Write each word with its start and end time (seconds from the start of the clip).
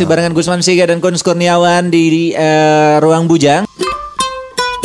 Masih 0.00 0.08
barengan 0.08 0.32
Gusman 0.32 0.64
Siga 0.64 0.88
dan 0.88 0.96
Kun 0.96 1.12
Kurniawan 1.12 1.92
di, 1.92 2.02
di, 2.08 2.24
eh, 2.32 2.96
ruang 3.04 3.28
bujang. 3.28 3.68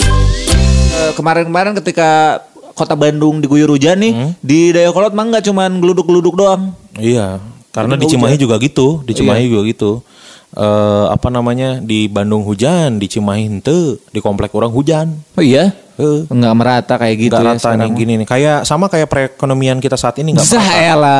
Eh, 0.03 1.11
Kemarin-kemarin 1.15 1.71
ketika 1.79 2.43
kota 2.75 2.99
Bandung 2.99 3.39
diguyur 3.39 3.71
hujan 3.71 3.95
nih, 3.95 4.11
Hmm? 4.11 4.31
di 4.43 4.75
Dayakolot 4.75 5.15
mah 5.15 5.23
nggak 5.23 5.47
cuman 5.47 5.79
geluduk-geluduk 5.79 6.35
doang. 6.35 6.75
Iya, 6.99 7.39
karena 7.71 7.95
di 7.95 8.11
Cimahi 8.11 8.35
juga 8.35 8.59
gitu, 8.59 9.07
di 9.07 9.15
Cimahi 9.15 9.47
Iya. 9.47 9.55
juga 9.55 9.61
gitu. 9.63 9.91
Eh 10.55 11.05
apa 11.11 11.27
namanya 11.27 11.83
di 11.83 12.07
Bandung 12.07 12.47
hujan, 12.47 12.95
di 12.95 13.11
Cimahi 13.11 13.43
ente, 13.43 13.99
di 13.99 14.19
komplek 14.23 14.55
orang 14.55 14.71
hujan. 14.71 15.11
Oh 15.35 15.43
iya? 15.43 15.75
Eh, 15.95 16.27
Nggak 16.27 16.55
merata 16.55 16.93
kayak 16.99 17.15
gitu 17.19 17.35
nggak 17.35 17.55
ya 17.55 17.59
rata 17.59 17.69
nih 17.79 17.89
gini 17.95 18.13
nih, 18.19 18.27
kayak 18.27 18.57
sama 18.67 18.91
kayak 18.91 19.07
perekonomian 19.07 19.79
kita 19.79 19.95
saat 19.99 20.15
ini 20.19 20.35
nggak 20.35 20.47
merata. 20.47 21.19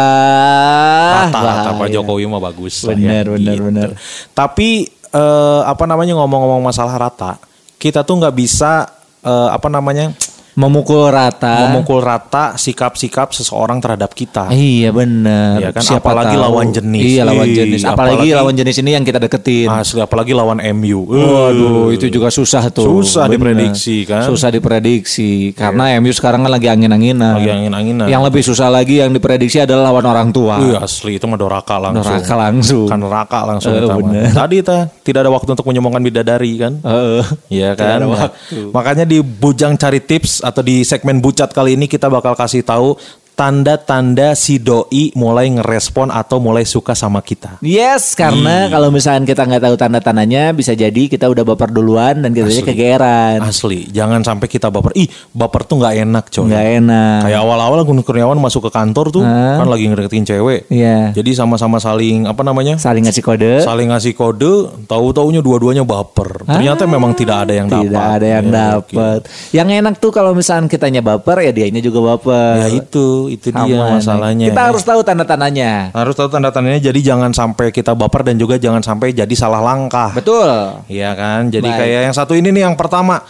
Rata, 1.11 1.39
rata 1.39 1.69
Pak. 1.79 1.87
Jokowi 1.91 2.23
mah 2.27 2.43
bagus. 2.43 2.83
Bener, 2.83 3.23
ya, 3.27 3.31
bener, 3.35 3.55
gitu. 3.59 3.67
bener. 3.71 3.89
Tapi 4.31 4.87
eh, 4.91 5.61
apa 5.63 5.83
namanya 5.83 6.15
ngomong-ngomong 6.19 6.63
masalah 6.63 6.95
rata, 6.95 7.39
kita 7.79 8.07
tuh 8.07 8.19
nggak 8.19 8.35
bisa 8.35 8.87
eh, 9.23 9.49
apa 9.51 9.67
namanya 9.67 10.15
Memukul 10.55 11.11
rata. 11.11 11.67
memukul 11.67 11.99
rata 11.99 12.55
sikap-sikap 12.55 13.29
seseorang 13.29 13.83
terhadap 13.83 14.11
kita. 14.11 14.47
Iya 14.49 14.89
benar. 14.89 15.59
Iya 15.59 15.69
kan, 15.69 15.83
apalagi 15.99 16.35
lawan 16.35 16.71
jenis. 16.71 17.03
Iya 17.03 17.21
lawan 17.27 17.43
Ih, 17.43 17.55
jenis. 17.55 17.81
Apalagi, 17.83 17.91
apalagi- 18.23 18.31
lawan 18.33 18.55
jenis 18.55 18.75
ini 18.79 18.91
yang 18.91 19.03
kita 19.03 19.19
deketin. 19.19 19.67
Asli 19.67 19.99
apalagi 19.99 20.31
lawan 20.31 20.63
MU. 20.71 21.03
Waduh, 21.05 21.91
itu 21.91 22.07
juga 22.07 22.31
susah 22.31 22.71
tuh. 22.71 22.87
Susah 22.87 23.27
Bener. 23.27 23.51
diprediksi, 23.51 24.07
kan? 24.07 24.23
Iya. 24.23 24.31
Susah 24.31 24.47
diprediksi 24.49 25.51
karena 25.51 25.99
MU 25.99 26.09
sekarang 26.09 26.41
kan 26.41 26.51
lagi 26.51 26.67
angin-anginan. 26.67 27.35
Lagi 27.35 27.51
angin-anginan. 27.51 28.07
Yang 28.07 28.21
lebih 28.23 28.41
susah 28.45 28.71
lagi 28.71 29.03
yang 29.03 29.11
diprediksi 29.11 29.59
adalah 29.59 29.91
lawan 29.91 30.07
orang 30.07 30.29
tua. 30.31 30.55
Iya 30.57 30.79
asli 30.81 31.19
itu 31.19 31.27
mah 31.27 31.35
doraka 31.35 31.75
langsung. 31.77 32.07
Neraka 32.07 32.35
langsung. 32.37 32.87
Kan 32.87 32.99
neraka 33.01 33.39
langsung 33.43 33.71
Eh, 33.71 33.83
bener. 33.83 34.31
Tadi 34.31 34.55
ta, 34.61 34.87
tidak 35.03 35.27
ada 35.27 35.31
waktu 35.31 35.51
untuk 35.51 35.67
menyombongkan 35.67 35.99
bidadari 36.01 36.51
kan? 36.55 36.79
Heeh. 36.79 37.23
Iya 37.51 37.69
Tidak 37.73 37.83
kan. 37.83 37.99
ada 37.99 38.07
waktu. 38.07 38.57
makanya 38.71 39.03
di 39.03 39.19
Bujang 39.19 39.75
cari 39.75 39.99
tips 39.99 40.44
atau 40.45 40.61
di 40.61 40.85
segmen 40.85 41.17
bucat 41.17 41.49
kali 41.49 41.73
ini 41.73 41.89
kita 41.89 42.05
bakal 42.05 42.37
kasih 42.37 42.61
tahu 42.61 42.93
tanda-tanda 43.35 44.31
si 44.33 44.57
doi 44.57 45.11
mulai 45.13 45.51
ngerespon 45.51 46.07
atau 46.07 46.39
mulai 46.39 46.63
suka 46.63 46.95
sama 46.95 47.19
kita. 47.19 47.59
Yes, 47.59 48.15
karena 48.15 48.71
kalau 48.71 48.89
misalkan 48.89 49.27
kita 49.27 49.43
nggak 49.43 49.63
tahu 49.63 49.75
tanda-tandanya 49.75 50.55
bisa 50.55 50.71
jadi 50.71 51.11
kita 51.11 51.27
udah 51.27 51.43
baper 51.43 51.69
duluan 51.69 52.23
dan 52.23 52.31
kita 52.31 52.47
Asli. 52.47 52.63
kegeeran. 52.63 53.43
Asli, 53.43 53.79
jangan 53.91 54.23
sampai 54.23 54.47
kita 54.47 54.71
baper. 54.71 54.95
Ih, 54.95 55.05
baper 55.35 55.67
tuh 55.67 55.83
nggak 55.83 55.95
enak 56.07 56.25
coy. 56.31 56.47
Nggak 56.47 56.65
enak. 56.79 57.19
Kayak 57.27 57.39
awal-awal 57.43 57.79
Gun 57.83 58.01
Kurniawan 58.01 58.39
masuk 58.39 58.67
ke 58.67 58.71
kantor 58.71 59.11
tuh 59.11 59.23
Hah? 59.23 59.59
kan 59.59 59.67
lagi 59.67 59.83
ngedeketin 59.85 60.25
cewek. 60.25 60.71
Iya. 60.71 61.11
Jadi 61.11 61.35
sama-sama 61.35 61.77
saling 61.77 62.25
apa 62.25 62.41
namanya? 62.41 62.79
Saling 62.79 63.03
ngasih 63.03 63.21
kode. 63.21 63.53
saling 63.61 63.91
ngasih 63.91 64.15
kode, 64.15 64.53
tahu-taunya 64.87 65.43
dua-duanya 65.43 65.83
baper. 65.83 66.47
Ternyata 66.47 66.87
memang 66.87 67.11
tidak 67.11 67.45
ada 67.45 67.53
yang 67.53 67.67
dapat. 67.67 67.91
Tidak 67.91 68.07
ada 68.15 68.27
yang 68.27 68.45
Ya, 68.45 68.53
dapat. 68.79 69.19
Yang 69.51 69.69
enak 69.83 69.93
tuh 69.99 70.11
kalau 70.13 70.31
misalkan 70.31 70.69
kitanya 70.69 71.01
baper 71.01 71.43
ya 71.43 71.51
dianya 71.51 71.81
juga 71.83 72.15
baper. 72.15 72.63
Ya 72.63 72.67
itu, 72.71 73.24
itu 73.29 73.49
dia 73.49 73.77
Sama, 73.79 73.97
masalahnya. 73.99 74.47
Kita 74.49 74.61
harus 74.71 74.83
tahu 74.83 75.01
tanda-tandanya. 75.01 75.89
harus 75.91 76.13
tahu 76.13 76.27
tanda-tandanya 76.29 76.79
jadi 76.79 76.99
jangan 77.13 77.31
sampai 77.31 77.69
kita 77.69 77.93
baper 77.93 78.21
dan 78.27 78.35
juga 78.37 78.55
jangan 78.57 78.81
sampai 78.81 79.13
jadi 79.13 79.35
salah 79.35 79.61
langkah. 79.61 80.13
Betul. 80.13 80.81
Iya 80.87 81.11
kan? 81.13 81.49
Jadi 81.49 81.69
Baik. 81.69 81.79
kayak 81.81 82.01
yang 82.11 82.15
satu 82.15 82.33
ini 82.37 82.49
nih 82.51 82.63
yang 82.67 82.75
pertama 82.77 83.21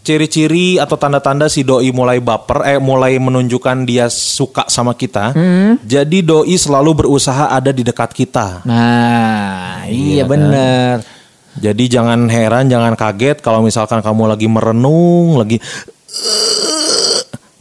ciri-ciri 0.00 0.80
atau 0.80 0.96
tanda-tanda 0.96 1.44
si 1.46 1.60
doi 1.60 1.92
mulai 1.92 2.24
baper 2.24 2.64
eh 2.64 2.80
mulai 2.80 3.20
menunjukkan 3.20 3.84
dia 3.84 4.08
suka 4.08 4.64
sama 4.66 4.96
kita. 4.96 5.36
Hmm. 5.36 5.76
Jadi 5.84 6.24
doi 6.24 6.56
selalu 6.56 7.04
berusaha 7.04 7.52
ada 7.52 7.68
di 7.68 7.84
dekat 7.84 8.16
kita. 8.16 8.64
Nah, 8.64 9.84
iya, 9.86 10.20
Iya 10.20 10.24
kan? 10.24 10.30
bener. 10.32 10.94
Jadi 11.60 11.84
jangan 11.90 12.30
heran, 12.30 12.70
jangan 12.70 12.94
kaget 12.96 13.42
kalau 13.44 13.60
misalkan 13.60 14.00
kamu 14.00 14.30
lagi 14.30 14.46
merenung, 14.48 15.36
lagi 15.36 15.58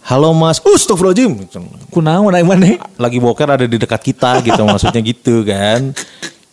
Halo 0.10 0.34
Mas, 0.34 0.58
Astagfirullahaladzim 0.58 1.46
Kunaon 1.94 2.34
aing 2.34 2.50
maneh? 2.50 2.82
Lagi 2.98 3.22
boker 3.22 3.46
ada 3.46 3.70
di 3.70 3.78
dekat 3.78 4.02
kita 4.02 4.42
gitu 4.42 4.66
Maksudnya 4.66 5.06
gitu 5.06 5.46
kan 5.46 5.94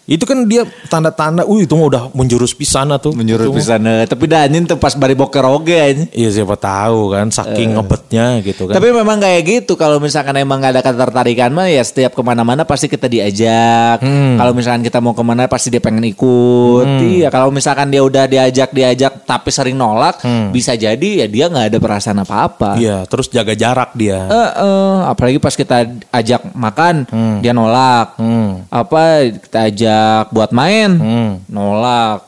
Itu 0.04 0.28
kan 0.28 0.44
dia 0.44 0.68
tanda-tanda 0.92 1.40
Uh 1.48 1.64
itu 1.64 1.72
mah 1.72 1.88
udah 1.88 2.02
menjurus 2.12 2.52
pisan 2.52 2.92
tuh 3.00 3.16
Menjurut 3.16 3.48
Itu 3.48 3.56
mah. 3.56 3.56
pisan 3.56 3.88
tapi 4.04 4.28
danyin 4.28 4.68
tuh 4.68 4.76
pas 4.76 4.92
bari 4.92 5.16
boker 5.16 5.40
oge 5.48 5.72
anjing. 5.72 6.04
Iya 6.12 6.36
siapa 6.36 6.60
tahu 6.60 7.16
kan 7.16 7.32
Saking 7.32 7.80
ngebetnya 7.80 8.44
gitu 8.44 8.68
kan 8.68 8.76
Tapi 8.76 8.92
memang 8.92 9.24
kayak 9.24 9.40
gitu 9.48 9.72
kalau 9.80 10.04
misalkan 10.04 10.36
emang 10.36 10.60
gak 10.60 10.76
ada 10.76 10.84
ketertarikan 10.84 11.48
mah 11.56 11.72
ya 11.72 11.80
setiap 11.80 12.12
ke 12.12 12.20
mana-mana 12.20 12.68
pasti 12.68 12.92
kita 12.92 13.08
diajak. 13.08 14.04
Hmm. 14.04 14.36
Kalau 14.36 14.52
misalkan 14.52 14.84
kita 14.84 15.00
mau 15.00 15.16
ke 15.16 15.24
mana 15.24 15.48
pasti 15.48 15.72
dia 15.72 15.80
pengen 15.80 16.04
ikut. 16.04 16.84
Iya 17.00 17.32
kalau 17.32 17.48
misalkan 17.48 17.88
dia 17.88 18.04
udah 18.04 18.28
diajak 18.28 18.68
diajak 18.76 19.15
tapi 19.26 19.50
sering 19.50 19.74
nolak 19.74 20.22
bisa 20.54 20.72
jadi 20.72 21.24
ya 21.24 21.26
dia 21.26 21.50
nggak 21.50 21.74
ada 21.74 21.78
perasaan 21.82 22.22
apa-apa. 22.22 22.78
Hmm. 22.78 22.82
Iya 22.82 22.98
terus 23.10 23.26
jaga 23.26 23.52
jarak 23.52 23.90
dia 23.98 24.22
Eh, 24.30 24.50
eh, 24.62 24.96
apalagi 25.10 25.42
pas 25.42 25.52
kita 25.52 25.84
ajak 26.14 26.54
makan 26.54 27.04
dia 27.42 27.50
nolak. 27.50 28.14
Hmm. 28.16 28.62
Apa 28.70 29.26
kita 29.34 29.58
ajak 29.66 30.24
buat 30.30 30.54
main 30.54 30.90
Hmm. 30.96 31.30
nolak. 31.50 32.22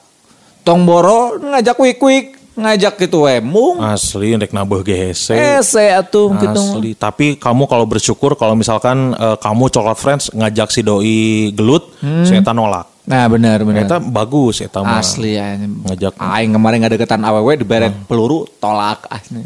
Tong 0.66 0.84
boro 0.84 1.38
ngajak 1.38 1.78
wik-wik 1.78 2.36
ngajak 2.59 2.98
gitu 2.98 3.25
we 3.30 3.38
mung. 3.38 3.78
Asli 3.78 4.34
ndek 4.34 4.50
nabeh 4.50 4.82
GHC 4.82 5.62
Ese 5.62 5.94
atuh 5.94 6.34
gitu. 6.34 6.59
Asli. 6.59 6.91
Tapi 6.98 7.38
kamu 7.38 7.70
kalau 7.70 7.86
bersyukur 7.86 8.34
kalau 8.34 8.59
misalkan 8.59 9.15
eh, 9.15 9.36
kamu 9.38 9.70
coklat 9.70 9.97
friends 9.97 10.25
ngajak 10.34 10.69
si 10.75 10.82
doi 10.82 11.54
gelut, 11.54 11.94
saya 12.26 12.42
nolak. 12.50 12.97
Nah 13.08 13.24
benar 13.26 13.58
benar. 13.60 13.82
Eta 13.82 13.96
bagus 13.98 14.60
eta 14.60 14.80
mah. 14.80 15.00
Asli 15.00 15.34
ya. 15.34 15.56
Ngajak 15.56 16.14
Aing 16.14 16.52
kemarin 16.52 16.76
nggak 16.78 16.92
deketan 16.94 17.22
awewe 17.22 17.56
diberet 17.56 17.94
peluru 18.04 18.44
tolak 18.58 19.08
asli. 19.08 19.41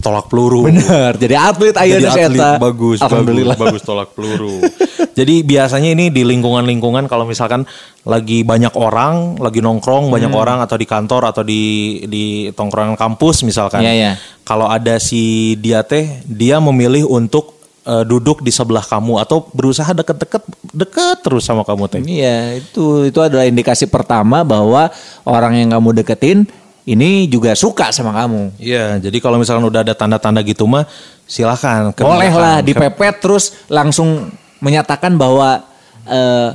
tolak 0.00 0.26
peluru. 0.26 0.66
Bener. 0.66 1.14
Jadi 1.14 1.30
atlet 1.32 1.70
Jadi 1.70 1.84
ayeuna 1.94 2.10
atlet 2.10 2.26
eta. 2.34 2.50
bagus, 2.58 2.98
Alhamdulillah. 2.98 3.54
bagus, 3.54 3.78
bagus 3.78 3.82
tolak 3.84 4.08
peluru. 4.10 4.58
Jadi 5.18 5.34
biasanya 5.42 5.92
ini 5.92 6.10
di 6.10 6.26
lingkungan-lingkungan 6.26 7.06
kalau 7.06 7.22
misalkan 7.22 7.62
lagi 8.02 8.42
banyak 8.42 8.74
orang, 8.74 9.38
lagi 9.38 9.60
nongkrong 9.60 10.10
banyak 10.10 10.26
Hmm. 10.26 10.42
orang 10.42 10.58
atau 10.58 10.74
di 10.74 10.86
kantor 10.88 11.22
atau 11.30 11.42
di 11.44 11.62
di 12.02 12.24
tongkrongan 12.50 12.96
kampus 12.96 13.44
misalkan. 13.44 13.78
Iya, 13.80 13.92
iya. 13.94 14.12
Kalau 14.42 14.66
ada 14.66 14.98
si 14.98 15.54
dia 15.54 15.84
teh, 15.84 16.18
dia 16.24 16.58
memilih 16.58 17.06
untuk 17.06 17.59
eh, 17.82 18.04
duduk 18.04 18.40
di 18.40 18.50
sebelah 18.50 18.82
kamu 18.82 19.18
atau 19.18 19.48
berusaha 19.50 19.90
deket-deket 19.90 20.42
deket 20.70 21.16
terus 21.20 21.44
sama 21.44 21.62
kamu 21.62 21.84
teh. 21.86 22.00
Iya, 22.00 22.60
itu 22.60 23.06
itu 23.06 23.18
adalah 23.18 23.44
indikasi 23.44 23.86
pertama 23.86 24.42
bahwa 24.42 24.88
orang 25.24 25.56
yang 25.56 25.68
kamu 25.72 26.02
deketin 26.02 26.44
ini 26.84 27.26
juga 27.26 27.52
suka 27.52 27.92
sama 27.92 28.10
kamu. 28.10 28.56
Iya, 28.56 28.98
jadi 28.98 29.16
kalau 29.18 29.36
misalkan 29.36 29.62
udah 29.62 29.84
ada 29.84 29.94
tanda-tanda 29.94 30.40
gitu 30.42 30.64
mah 30.64 30.88
silahkan. 31.24 31.92
Boleh 31.94 32.32
lah 32.32 32.58
dipepet 32.60 33.20
terus 33.20 33.54
langsung 33.66 34.32
menyatakan 34.58 35.14
bahwa 35.14 35.62
eh, 36.04 36.50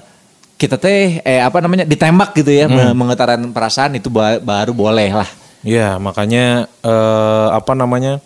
kita 0.56 0.80
teh 0.80 1.20
eh 1.20 1.44
apa 1.44 1.60
namanya 1.60 1.84
ditembak 1.84 2.32
gitu 2.34 2.48
ya 2.48 2.66
Hmm. 2.66 2.96
mengutarakan 2.96 3.52
perasaan 3.52 4.00
itu 4.00 4.08
ba- 4.08 4.40
baru 4.40 4.72
boleh 4.72 5.12
lah. 5.12 5.30
Iya, 5.66 5.98
makanya 5.98 6.70
eh, 6.80 7.48
apa 7.52 7.74
namanya? 7.74 8.22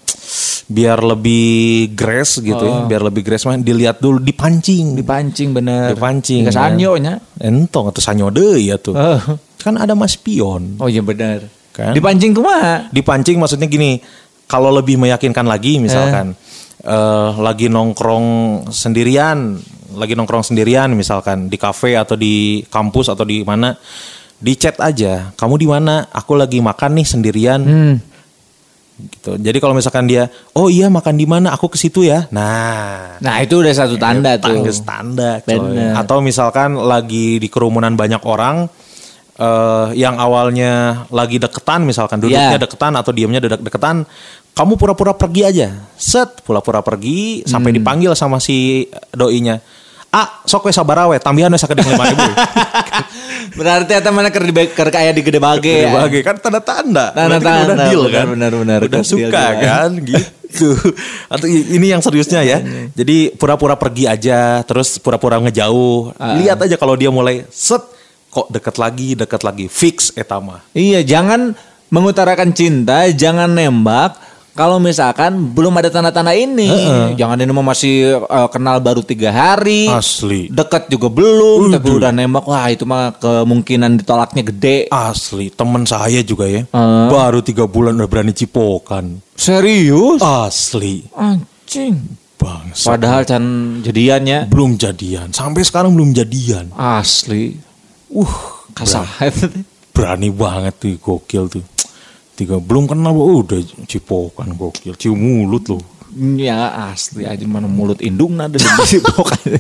Biar 0.70 1.02
lebih 1.02 1.90
grace 1.98 2.46
gitu 2.46 2.62
ya, 2.62 2.86
biar 2.86 3.02
lebih 3.02 3.26
grace 3.26 3.50
mah 3.50 3.58
dilihat 3.58 3.98
dulu 3.98 4.22
dipancing, 4.22 4.94
Dipancing 4.94 5.50
bener. 5.50 5.98
dipancing. 5.98 6.46
Ke 6.46 6.54
kan. 6.54 6.78
sanyo 6.78 6.94
nya. 7.02 7.18
Entong 7.42 7.90
atau 7.90 7.98
sanyo 7.98 8.30
deui 8.30 8.70
ya 8.70 8.78
tuh. 8.78 8.94
Oh. 8.94 9.18
Kan 9.58 9.82
ada 9.82 9.98
mas 9.98 10.14
pion. 10.14 10.78
Oh 10.78 10.86
iya 10.86 11.02
bener. 11.02 11.50
Kan? 11.74 11.98
Dipancing 11.98 12.38
kumaha? 12.38 12.86
Dipancing 12.94 13.42
maksudnya 13.42 13.66
gini, 13.66 13.98
kalau 14.46 14.70
lebih 14.70 15.02
meyakinkan 15.02 15.50
lagi 15.50 15.82
misalkan 15.82 16.38
eh, 16.86 17.30
lagi 17.42 17.66
nongkrong 17.66 18.28
sendirian, 18.70 19.58
lagi 19.98 20.14
nongkrong 20.14 20.46
sendirian 20.46 20.94
misalkan 20.94 21.50
di 21.50 21.58
kafe 21.58 21.98
atau 21.98 22.14
di 22.14 22.62
kampus 22.70 23.10
atau 23.10 23.26
di 23.26 23.42
mana, 23.42 23.74
di 24.38 24.54
chat 24.54 24.78
aja, 24.78 25.34
kamu 25.34 25.56
di 25.58 25.68
mana? 25.68 26.06
Aku 26.14 26.38
lagi 26.38 26.62
makan 26.62 27.02
nih 27.02 27.08
sendirian. 27.10 27.62
Hmm. 27.66 27.96
Gitu. 29.00 29.40
Jadi 29.40 29.58
kalau 29.58 29.72
misalkan 29.72 30.04
dia, 30.04 30.28
oh 30.52 30.68
iya 30.68 30.92
makan 30.92 31.16
di 31.16 31.24
mana? 31.24 31.56
Aku 31.56 31.72
ke 31.72 31.80
situ 31.80 32.04
ya. 32.04 32.28
Nah, 32.30 33.16
Nah 33.18 33.36
itu 33.40 33.64
udah 33.64 33.72
satu 33.72 33.96
tanda 33.96 34.36
tuh. 34.36 34.60
tanda. 34.84 35.40
Bener. 35.42 35.96
Atau 35.96 36.20
misalkan 36.20 36.76
lagi 36.76 37.40
di 37.40 37.48
kerumunan 37.48 37.96
banyak 37.96 38.20
orang 38.24 38.68
eh 39.40 39.88
yang 39.96 40.20
awalnya 40.20 41.06
lagi 41.16 41.40
deketan 41.40 41.88
misalkan 41.88 42.20
duduknya 42.20 42.60
Iya. 42.60 42.60
deketan 42.60 42.92
atau 43.00 43.16
diamnya 43.16 43.40
dek 43.40 43.64
deketan, 43.64 44.04
kamu 44.52 44.76
pura-pura 44.76 45.16
pergi 45.16 45.42
aja. 45.48 45.68
Set, 45.96 46.44
pura-pura 46.44 46.84
pergi 46.84 47.48
sampai 47.48 47.72
Hmm. 47.72 47.78
dipanggil 47.80 48.12
sama 48.20 48.44
si 48.44 48.84
doinya. 49.16 49.56
Ah, 50.10 50.42
sok 50.42 50.66
we 50.66 50.74
sabarawe, 50.74 51.14
tambahan 51.22 51.54
we 51.54 51.60
sakedik 51.62 51.86
lima 51.86 52.02
ribu. 52.10 52.30
Berarti 53.62 53.94
eta 53.94 54.10
mana 54.10 54.34
keur 54.34 54.42
di 54.42 54.54
keur 54.74 54.90
kayak 54.90 55.14
di 55.14 55.22
gede 55.22 55.38
bage. 55.38 55.86
ya. 55.86 55.94
Bagi 55.94 56.26
kan 56.26 56.42
tanda-tanda. 56.42 57.14
Tanda-tanda, 57.14 57.46
kan 57.46 57.66
udah 57.70 57.78
deal 57.86 58.04
kan. 58.10 58.26
benar, 58.34 58.52
benar. 58.58 58.80
Udah 58.90 59.06
suka 59.06 59.46
kan. 59.62 59.90
gitu. 60.10 60.74
Atau 61.30 61.46
ini 61.46 61.94
yang 61.94 62.02
seriusnya 62.02 62.42
ya. 62.42 62.58
Jadi 62.98 63.38
pura-pura 63.38 63.78
pergi 63.78 64.10
aja, 64.10 64.66
terus 64.66 64.98
pura-pura 64.98 65.38
ngejauh. 65.46 66.18
Ah. 66.18 66.42
Lihat 66.42 66.58
aja 66.66 66.76
kalau 66.82 66.98
dia 66.98 67.14
mulai 67.14 67.46
set 67.54 67.86
kok 68.34 68.50
deket 68.50 68.82
lagi, 68.82 69.14
deket 69.14 69.42
lagi, 69.46 69.66
fix 69.70 70.10
etama. 70.18 70.66
Iya, 70.74 71.06
jangan 71.06 71.54
mengutarakan 71.94 72.50
cinta, 72.54 73.06
jangan 73.14 73.54
nembak. 73.54 74.18
Kalau 74.60 74.76
misalkan 74.76 75.56
belum 75.56 75.72
ada 75.72 75.88
tanda-tanda 75.88 76.36
ini, 76.36 76.68
jangan 77.16 77.40
ini 77.40 77.48
masih 77.48 77.96
eh, 78.20 78.50
kenal 78.52 78.84
baru 78.84 79.00
tiga 79.00 79.32
hari, 79.32 79.88
Asli. 79.88 80.52
dekat 80.52 80.92
juga 80.92 81.08
belum, 81.08 81.72
tapi 81.72 81.88
udah 81.96 82.12
nembak, 82.12 82.44
wah 82.44 82.68
itu 82.68 82.84
mah 82.84 83.16
kemungkinan 83.16 83.96
ditolaknya 83.96 84.44
gede. 84.44 84.92
Asli, 84.92 85.48
temen 85.48 85.88
saya 85.88 86.20
juga 86.22 86.44
ya, 86.44 86.68
Eh. 86.68 87.08
baru 87.08 87.40
tiga 87.40 87.72
bulan 87.72 87.96
udah 87.96 88.12
berani 88.12 88.36
cipokan. 88.36 89.24
Serius? 89.32 90.20
Asli, 90.20 91.08
Anjing. 91.16 92.20
bangsa. 92.36 92.92
Padahal 92.92 93.24
can 93.24 93.44
jadiannya 93.80 94.52
Belum 94.52 94.76
jadian, 94.76 95.32
sampai 95.32 95.64
sekarang 95.64 95.96
belum 95.96 96.12
jadian. 96.12 96.68
asli. 96.76 97.56
Uh, 98.12 98.36
kasar. 98.76 99.08
Berani 99.96 100.28
banget 100.28 100.76
tuh, 100.76 101.00
gokil 101.00 101.48
tuh. 101.48 101.64
Tiga 102.40 102.56
belum 102.56 102.88
kenal, 102.88 103.12
oh, 103.12 103.44
udah 103.44 103.60
cipokan 103.84 104.56
gokil, 104.56 104.96
cium 104.96 105.20
mulut 105.20 105.68
loh. 105.68 105.84
ya 106.40 106.88
asli 106.88 107.28
aja 107.28 107.44
mana 107.44 107.68
mulut 107.68 108.00
indung 108.00 108.40
nada 108.40 108.56
di 108.56 108.64
pokoknya. 109.04 109.60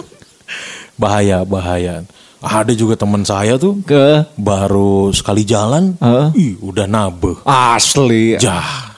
Bahaya, 0.95 1.43
bahaya. 1.43 2.07
Ada 2.39 2.71
juga 2.71 2.95
teman 2.95 3.27
saya 3.27 3.59
tuh 3.59 3.83
Ke 3.83 4.23
baru 4.39 5.11
sekali 5.11 5.43
jalan, 5.43 5.99
Heeh. 5.99 6.27
ih 6.39 6.53
udah 6.63 6.87
nabe. 6.87 7.35
asli. 7.43 8.39
Jah, 8.39 8.95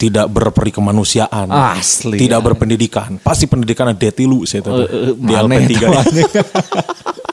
tidak 0.00 0.32
berperi 0.32 0.72
kemanusiaan, 0.72 1.48
Asli. 1.52 2.16
tidak 2.16 2.40
berpendidikan. 2.40 3.20
Pasti 3.20 3.44
pendidikan 3.44 3.92
detilu 3.92 4.48
saya 4.48 4.64
tahu. 4.64 4.80
Eh, 4.80 4.88
eh, 4.88 5.12
di 5.12 5.32
mana 5.36 5.60
LP3 5.60 5.72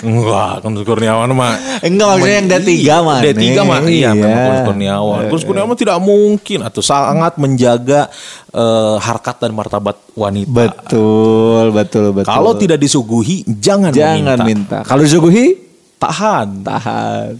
Enggak, 0.00 0.64
Kunus 0.64 0.82
Kurniawan 0.82 1.28
mah. 1.36 1.54
Enggak 1.84 2.06
maksudnya 2.16 2.36
yang 2.40 2.48
D3 2.48 2.70
mah. 3.04 3.18
D3 3.20 3.40
mah 3.62 3.78
iya, 3.84 4.10
Iya. 4.16 4.34
Kunus 4.48 4.60
Kurniawan. 4.64 5.22
Kunus 5.28 5.44
Kurniawan 5.44 5.76
tidak 5.76 5.98
mungkin 6.00 6.58
atau 6.64 6.80
sangat 6.80 7.36
menjaga 7.36 8.08
eh, 8.50 8.96
harkat 8.96 9.36
dan 9.44 9.52
martabat 9.52 9.96
wanita. 10.16 10.48
Betul, 10.48 11.64
betul, 11.70 12.06
betul. 12.16 12.28
Kalau 12.28 12.52
tidak 12.56 12.80
disuguhi, 12.80 13.44
jangan, 13.46 13.92
jangan 13.92 14.40
meminta. 14.40 14.44
minta. 14.44 14.78
Kalau 14.88 15.04
disuguhi 15.04 15.68
Tahan. 16.00 16.64
tahan. 16.64 17.32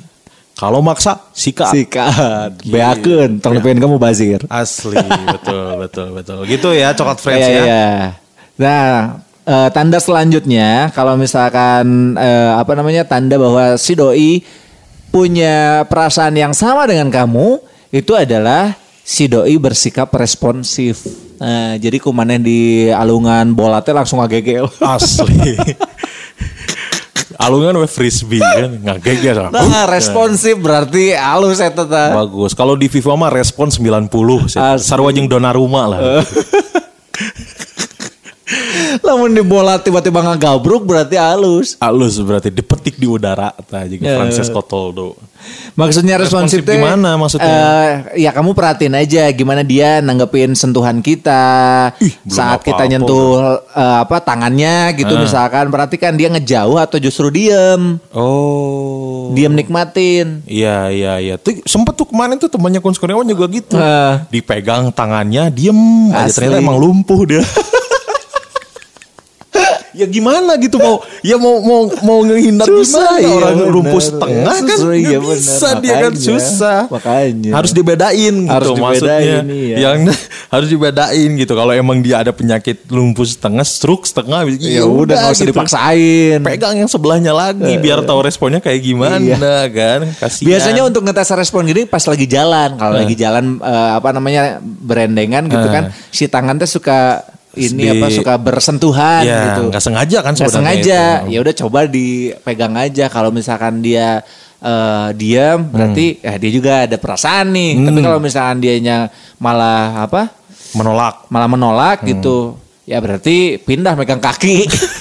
Kalau 0.53 0.85
maksa, 0.85 1.17
sikat. 1.33 1.73
Sikat. 1.73 2.69
Beakeun, 2.69 3.41
tong 3.41 3.57
nepikeun 3.57 3.81
kamu 3.81 3.97
bazir. 3.97 4.45
Asli, 4.53 5.01
betul, 5.25 5.81
betul, 5.81 6.07
betul. 6.13 6.37
Gitu 6.45 6.69
ya, 6.77 6.93
coklat 6.93 7.17
friends 7.17 7.49
Iya, 7.49 7.57
ya. 7.57 7.65
iya. 7.65 7.89
Nah, 8.61 8.89
eh, 9.51 9.69
tanda 9.75 9.99
selanjutnya 9.99 10.95
kalau 10.95 11.19
misalkan 11.19 12.15
eh, 12.15 12.53
apa 12.55 12.73
namanya 12.79 13.03
tanda 13.03 13.35
bahwa 13.35 13.75
si 13.75 13.99
doi 13.99 14.47
punya 15.11 15.83
perasaan 15.91 16.39
yang 16.39 16.55
sama 16.55 16.87
dengan 16.87 17.11
kamu 17.11 17.59
itu 17.91 18.15
adalah 18.15 18.79
si 19.03 19.27
doi 19.27 19.59
bersikap 19.59 20.07
responsif. 20.15 21.03
Nah, 21.41 21.75
jadi 21.81 21.99
kumaneh 21.99 22.39
di 22.39 22.61
alungan 22.95 23.51
bola 23.57 23.83
teh 23.83 23.91
langsung 23.91 24.23
ngagegel. 24.23 24.71
Asli. 24.95 25.59
Alungan 27.41 27.81
we 27.81 27.89
frisbee 27.89 28.37
kan, 28.39 29.01
sama. 29.01 29.49
Nah, 29.49 29.89
responsif 29.89 30.61
berarti 30.61 31.17
halus 31.17 31.59
eta 31.59 31.89
teh. 31.89 32.09
Bagus. 32.13 32.53
Kalau 32.53 32.77
di 32.77 32.93
FIFA 32.93 33.17
mah 33.17 33.33
respon 33.33 33.73
90. 33.73 34.13
Asli. 34.53 34.85
Sarua 34.85 35.11
jeung 35.11 35.27
Donnarumma 35.27 35.83
lah. 35.89 36.01
Lamun 39.01 39.31
di 39.31 39.41
bola 39.41 39.77
tiba-tiba 39.77 40.21
ngagabruk 40.21 40.83
berarti 40.83 41.15
halus. 41.15 41.79
Halus 41.79 42.19
berarti 42.19 42.49
dipetik 42.49 42.95
di 42.95 43.07
udara 43.07 43.51
tah 43.63 43.85
jeung 43.85 44.01
Ya. 44.01 44.17
Francesco 44.17 44.61
Toldo. 44.61 45.15
Maksudnya 45.73 46.17
responsif, 46.17 46.61
Responsif 46.61 46.77
gimana 46.77 47.17
maksudnya? 47.17 47.49
eh, 47.49 47.91
ya 48.19 48.31
kamu 48.31 48.53
perhatiin 48.53 48.93
aja 48.95 49.25
gimana 49.31 49.63
dia 49.63 49.99
nanggepin 49.99 50.53
sentuhan 50.53 51.01
kita 51.01 51.41
Ih, 51.97 52.13
saat 52.27 52.61
kita 52.61 52.77
apa-apa 52.77 52.85
Ah. 52.85 52.91
nyentuh 52.91 53.31
eh, 53.73 53.97
apa 54.01 54.17
tangannya 54.21 54.77
gitu 54.95 55.17
misalkan 55.17 55.69
perhatikan 55.69 56.13
dia 56.13 56.29
ngejauh 56.29 56.77
atau 56.77 56.99
justru 56.99 57.31
diem 57.31 57.97
Oh. 58.13 59.33
diem 59.33 59.49
nikmatin 59.51 60.45
Iya 60.45 60.91
iya 60.91 61.13
iya. 61.19 61.35
Tuh 61.37 61.57
sempet 61.65 61.95
tuh 61.95 62.05
kemarin 62.05 62.37
tuh 62.37 62.49
temannya 62.49 62.79
Kunz 62.79 62.99
Kurniawan 62.99 63.25
juga 63.25 63.49
gitu. 63.49 63.77
Eh. 63.77 64.15
Dipegang 64.31 64.91
tangannya, 64.91 65.49
diem 65.49 65.79
aja 66.11 66.27
Asli. 66.27 66.37
ternyata 66.37 66.59
emang 66.59 66.77
lumpuh 66.77 67.25
dia. 67.25 67.41
ya 69.93 70.05
gimana 70.05 70.55
gitu 70.57 70.77
mau 70.77 70.97
ya 71.21 71.35
mau 71.35 71.59
mau 71.59 71.81
mau 72.01 72.19
ngehindar 72.23 72.65
Susah, 72.65 73.17
gimana 73.17 73.19
iya 73.19 73.31
orang 73.33 73.55
bener. 73.57 73.71
lumpuh 73.71 74.01
setengah 74.01 74.57
kan 74.61 74.79
Susah, 74.79 74.95
iya 74.95 75.19
bisa 75.19 75.47
bener. 75.69 75.81
dia 75.81 75.95
kan 75.95 76.11
Makanya, 76.11 76.23
susah 76.23 76.81
makanya. 76.89 77.51
harus 77.53 77.71
dibedain 77.71 78.35
Harus 78.43 78.67
gitu 78.67 78.71
dibedain, 78.73 78.85
maksudnya 78.87 79.19
iya. 79.51 79.77
yang 79.83 79.99
harus 80.55 80.69
dibedain 80.69 81.31
gitu 81.37 81.53
kalau 81.53 81.73
emang 81.73 81.99
dia 81.99 82.17
ada 82.19 82.31
penyakit 82.31 82.87
lumpuh 82.87 83.25
setengah 83.25 83.63
stroke 83.63 84.05
setengah 84.05 84.47
ya 84.57 84.83
udah 84.83 85.15
nggak 85.17 85.33
usah 85.33 85.45
gitu. 85.45 85.53
dipaksain 85.53 86.39
pegang 86.41 86.75
yang 86.77 86.89
sebelahnya 86.89 87.31
lagi 87.31 87.75
biar 87.77 88.03
tahu 88.03 88.21
responnya 88.21 88.59
kayak 88.59 88.81
gimana 88.81 89.19
Iya. 89.21 89.37
kan 89.69 90.01
kasihan 90.17 90.49
Biasanya 90.49 90.83
untuk 90.83 91.03
ngetes 91.03 91.31
respon 91.33 91.63
gini 91.63 91.83
pas 91.85 92.03
lagi 92.03 92.25
jalan. 92.25 92.75
Kalau 92.75 92.95
lagi 92.95 93.15
jalan 93.15 93.59
eh, 93.59 93.91
apa 93.93 94.11
namanya 94.11 94.43
berendengan 94.61 95.45
gitu 95.45 95.63
Eh. 95.63 95.73
kan, 95.73 95.85
si 96.11 96.25
tangan 96.27 96.57
teh 96.57 96.67
suka 96.67 97.23
ini 97.53 97.83
Di- 97.83 97.91
apa 97.93 98.07
suka 98.09 98.35
bersentuhan 98.37 99.23
ya 99.23 99.39
gitu. 99.51 99.63
nggak 99.69 99.83
sengaja 99.83 100.19
kan 100.21 100.33
sebenarnya 100.33 100.59
sengaja. 100.79 101.03
itu. 101.21 101.31
Ya 101.31 101.39
udah 101.41 101.55
coba 101.57 101.81
dipegang 101.85 102.75
aja. 102.75 103.05
Kalau 103.07 103.31
misalkan 103.31 103.81
dia 103.81 104.23
eh, 104.61 105.09
diam, 105.17 105.67
berarti 105.67 106.21
ya 106.21 106.37
dia 106.37 106.51
juga 106.51 106.73
ada 106.85 106.95
perasaan 106.95 107.49
nih. 107.51 107.81
Tapi 107.81 107.97
Hmm. 107.97 108.07
kalau 108.07 108.19
misalkan 108.21 108.61
dianya 108.61 109.09
malah 109.37 110.05
apa? 110.05 110.31
menolak 110.71 111.27
Malah 111.27 111.49
menolak 111.49 111.99
Hmm. 112.03 112.09
gitu. 112.09 112.39
Ya 112.85 112.99
berarti 112.99 113.57
pindah 113.57 113.95
megang 113.95 114.21
kaki. 114.21 114.67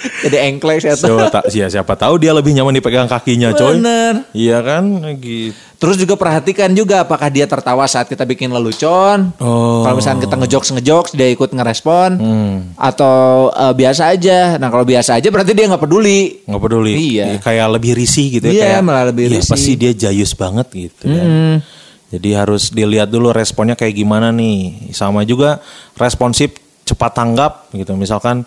Jadi 0.24 0.36
engklek 0.42 0.80
ya 0.80 0.94
siapa, 0.94 1.28
ta- 1.28 1.46
ya, 1.46 1.66
siapa 1.68 1.94
tahu 1.94 2.16
dia 2.16 2.30
lebih 2.30 2.52
nyaman 2.52 2.72
dipegang 2.72 3.04
kakinya 3.04 3.52
coy 3.52 3.76
Bener. 3.76 4.24
iya 4.32 4.58
kan 4.58 4.84
gitu 5.16 5.56
Terus 5.80 5.96
juga 5.96 6.12
perhatikan 6.12 6.68
juga 6.70 7.00
apakah 7.00 7.28
dia 7.28 7.44
tertawa 7.44 7.88
saat 7.88 8.04
kita 8.04 8.28
bikin 8.28 8.52
lelucon. 8.52 9.32
Oh. 9.40 9.80
Kalau 9.80 9.96
misalnya 9.96 10.20
kita 10.20 10.36
ngejokes 10.36 10.70
ngejokes 10.70 11.10
dia 11.14 11.24
ikut 11.26 11.48
ngerespon 11.50 12.10
Hmm. 12.14 12.56
atau 12.76 13.48
eh, 13.48 13.72
biasa 13.72 14.12
aja. 14.12 14.56
Nah 14.56 14.68
kalau 14.68 14.84
biasa 14.84 15.16
aja 15.16 15.28
berarti 15.28 15.50
dia 15.50 15.64
nggak 15.64 15.80
peduli. 15.80 16.44
nggak 16.44 16.60
peduli 16.60 16.92
Iya. 16.92 17.24
Ya, 17.26 17.36
kayak 17.38 17.66
lebih 17.72 17.92
risih 17.94 18.26
gitu 18.30 18.44
ya 18.46 18.52
Iya, 18.52 18.64
kayak 18.66 18.80
malah 18.82 19.04
lebih 19.08 19.24
"Iya, 19.26 19.40
risih." 19.40 19.50
pasti 19.50 19.72
dia 19.74 19.92
jayus 19.94 20.32
banget 20.34 20.68
gitu 20.68 21.04
kan. 21.06 21.64
jadi 22.10 22.28
harus 22.36 22.68
dilihat 22.68 23.08
dulu 23.08 23.32
responnya 23.32 23.72
kayak 23.72 23.94
gimana 23.94 24.28
nih 24.28 24.92
sama 24.92 25.22
juga 25.22 25.64
responsif 25.94 26.60
cepat 26.82 27.14
tanggap 27.14 27.72
gitu 27.72 27.94
misalkan 27.94 28.44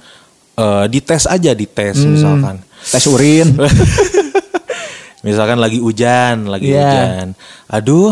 eh, 0.55 0.85
dites 0.87 1.23
aja 1.25 1.51
dites 1.51 1.97
Hmm. 1.97 2.13
misalkan 2.13 2.55
Tes 2.83 3.05
urin. 3.07 3.47
misalkan 5.23 5.55
lagi 5.55 5.79
hujan 5.79 6.51
lagi 6.51 6.67
Iya. 6.67 6.83
hujan 6.83 7.27
aduh 7.65 8.11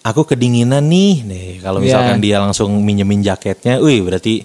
aku 0.00 0.24
kedinginan 0.26 0.84
nih 0.84 1.24
nih 1.24 1.48
kalau 1.60 1.80
misalkan 1.80 2.20
Iya. 2.20 2.22
dia 2.22 2.36
langsung 2.38 2.68
minjemin 2.78 3.24
jaketnya 3.24 3.80
wih 3.80 4.04
berarti 4.04 4.44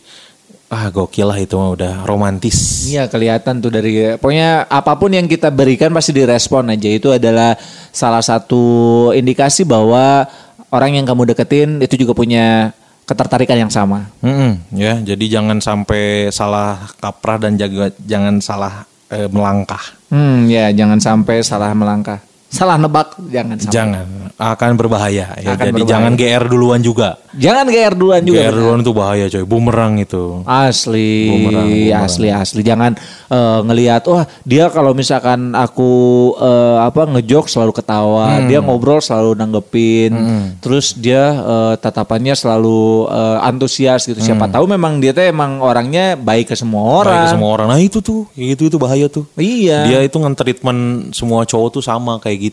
ah 0.66 0.90
gokil 0.90 1.28
lah 1.28 1.38
itu 1.38 1.54
mah 1.54 1.70
udah 1.70 1.94
romantis 2.04 2.88
Iya 2.88 3.06
kelihatan 3.06 3.60
tuh 3.60 3.70
dari 3.70 4.16
pokoknya 4.16 4.66
apa 4.66 4.96
pun 4.96 5.12
yang 5.12 5.28
kita 5.28 5.52
berikan 5.52 5.92
pasti 5.92 6.12
direspon 6.12 6.72
aja 6.72 6.90
itu 6.90 7.12
adalah 7.12 7.54
salah 7.92 8.24
satu 8.24 8.64
indikasi 9.12 9.62
bahwa 9.62 10.26
orang 10.72 10.96
yang 10.96 11.06
kamu 11.06 11.32
deketin 11.32 11.84
itu 11.84 12.00
juga 12.00 12.16
punya 12.16 12.72
ketertarikan 13.06 13.58
yang 13.58 13.72
sama. 13.72 14.10
Mm-mm, 14.26 14.74
ya, 14.74 15.00
jadi 15.02 15.40
jangan 15.40 15.62
sampai 15.62 16.34
salah 16.34 16.90
kaprah 16.98 17.38
dan 17.38 17.56
jaga, 17.56 17.94
jangan 18.02 18.42
salah 18.42 18.84
eh, 19.14 19.30
melangkah. 19.30 19.82
Hmm 20.10 20.46
ya 20.50 20.70
jangan 20.74 21.02
sampai 21.02 21.42
salah 21.46 21.74
melangkah. 21.74 22.22
Salah 22.56 22.80
nebak 22.80 23.20
jangan 23.28 23.60
sampai. 23.60 23.76
Jangan, 23.76 24.06
akan 24.34 24.70
berbahaya. 24.74 25.36
Ya, 25.36 25.52
Akan 25.52 25.66
jadi 25.66 25.72
berbahaya. 25.76 25.92
jangan 25.92 26.12
GR 26.16 26.44
duluan 26.48 26.80
juga. 26.80 27.10
Jangan 27.36 27.66
GR 27.68 27.94
duluan 27.94 28.22
juga. 28.24 28.40
GR 28.42 28.56
duluan 28.56 28.80
itu 28.80 28.92
bahaya 28.92 29.26
coy, 29.28 29.44
bumerang 29.44 29.94
itu. 29.98 30.40
Asli, 30.48 31.28
Bumerang, 31.28 31.68
bumerang. 31.68 32.00
asli, 32.02 32.28
asli. 32.30 32.62
Jangan 32.62 32.92
eh, 33.28 33.60
ngelihat, 33.62 34.08
wah 34.08 34.24
dia 34.42 34.70
kalau 34.70 34.92
misalkan 34.92 35.52
aku 35.52 35.92
eh, 36.38 36.78
apa 36.80 37.04
ngejok 37.10 37.46
selalu 37.46 37.74
ketawa, 37.74 38.28
Hmm. 38.36 38.48
dia 38.48 38.60
ngobrol 38.60 39.00
selalu 39.00 39.36
nanggepin, 39.36 40.12
terus 40.58 40.96
dia 40.96 41.36
eh, 41.36 41.74
tatapannya 41.76 42.32
selalu 42.34 42.82
eh, 43.06 43.38
antusias 43.44 44.06
gitu. 44.06 44.18
Siapa 44.18 44.48
tahu 44.48 44.64
memang 44.66 44.98
dia 44.98 45.12
tuh 45.12 45.24
emang 45.24 45.60
orangnya 45.60 46.16
baik 46.16 46.50
ke 46.50 46.56
semua 46.56 47.04
orang. 47.04 47.04
Hmm. 47.04 47.20
Baik 47.20 47.28
ke 47.28 47.36
semua 47.36 47.50
orang. 47.52 47.68
Nah 47.68 47.80
itu 47.80 48.00
tuh, 48.00 48.32
gitu 48.32 48.64
itu 48.66 48.78
bahaya 48.78 49.06
tuh. 49.06 49.28
Iya. 49.36 49.80
Dia 49.86 50.00
itu 50.02 50.16
nge-treatment 50.16 50.80
semua 51.12 51.44
cowok 51.44 51.70
tuh 51.70 51.84
sama 51.84 52.16
kayak 52.18 52.38
gitu. 52.40 52.44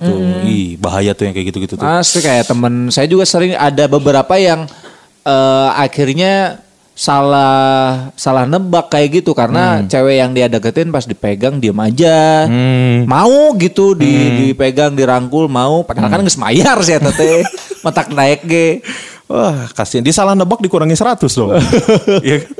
Ih, 0.46 0.80
bahaya 0.80 1.12
tuh 1.12 1.28
yang 1.28 1.34
kayak 1.36 1.52
gitu-gitu 1.52 1.74
tuh. 1.76 1.84
Asli 1.84 2.24
kayak 2.24 2.48
temen 2.48 2.88
saya 2.88 3.04
juga 3.04 3.28
sering 3.28 3.52
ada 3.52 3.84
beberapa 3.90 4.38
yang 4.38 4.64
eh, 5.26 5.68
akhirnya 5.76 6.62
salah 6.92 8.12
salah 8.20 8.44
nebak 8.44 8.92
kayak 8.92 9.24
gitu 9.24 9.32
karena 9.32 9.80
cewek 9.88 10.20
yang 10.20 10.36
dia 10.36 10.46
deketin 10.46 10.92
pas 10.92 11.08
dipegang 11.08 11.56
diem 11.56 11.76
aja. 11.80 12.46
Hmm. 12.46 13.08
Mau 13.08 13.56
gitu 13.56 13.96
di 13.96 14.12
dipegang 14.52 14.92
dirangkul 14.92 15.48
mau 15.48 15.80
padahal 15.82 16.12
kan 16.12 16.20
geus 16.20 16.36
mayar 16.36 16.76
sih 16.84 16.96
eta 16.96 17.10
teh. 17.10 17.42
Matak 17.84 18.12
naik 18.12 18.44
ge. 18.44 18.84
Wah, 19.32 19.64
kasihan. 19.72 20.04
Dia 20.04 20.12
salah 20.12 20.36
nebak 20.36 20.60
dikurangi 20.60 20.92
100 20.92 21.24
dong. 21.24 21.56
Iya 22.26 22.44
kan? 22.44 22.52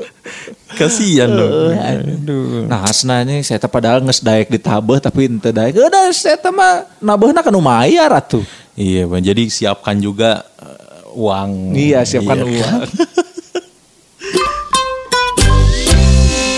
Kasihan 0.73 1.29
dong. 1.29 1.73
Aduh. 2.21 2.65
Nah, 2.65 2.83
asnanya 2.83 3.37
saya 3.41 3.57
teh 3.57 3.67
padahal 3.67 4.01
geus 4.01 4.19
daek 4.19 4.49
ditabeh 4.49 4.97
tapi 4.97 5.29
ente 5.29 5.49
daek. 5.49 5.77
Udah 5.77 6.09
saya 6.11 6.37
mah 6.49 6.85
nabehna 6.99 7.41
kan 7.41 7.53
mayar 7.53 8.11
atuh. 8.11 8.43
Iya, 8.73 9.05
Bang. 9.05 9.21
Jadi 9.21 9.47
siapkan 9.47 9.97
juga 9.97 10.41
eh, 10.57 11.13
uang. 11.13 11.77
Iya, 11.77 12.01
siapkan 12.03 12.41
Iya. 12.41 12.49
uang. 12.49 12.81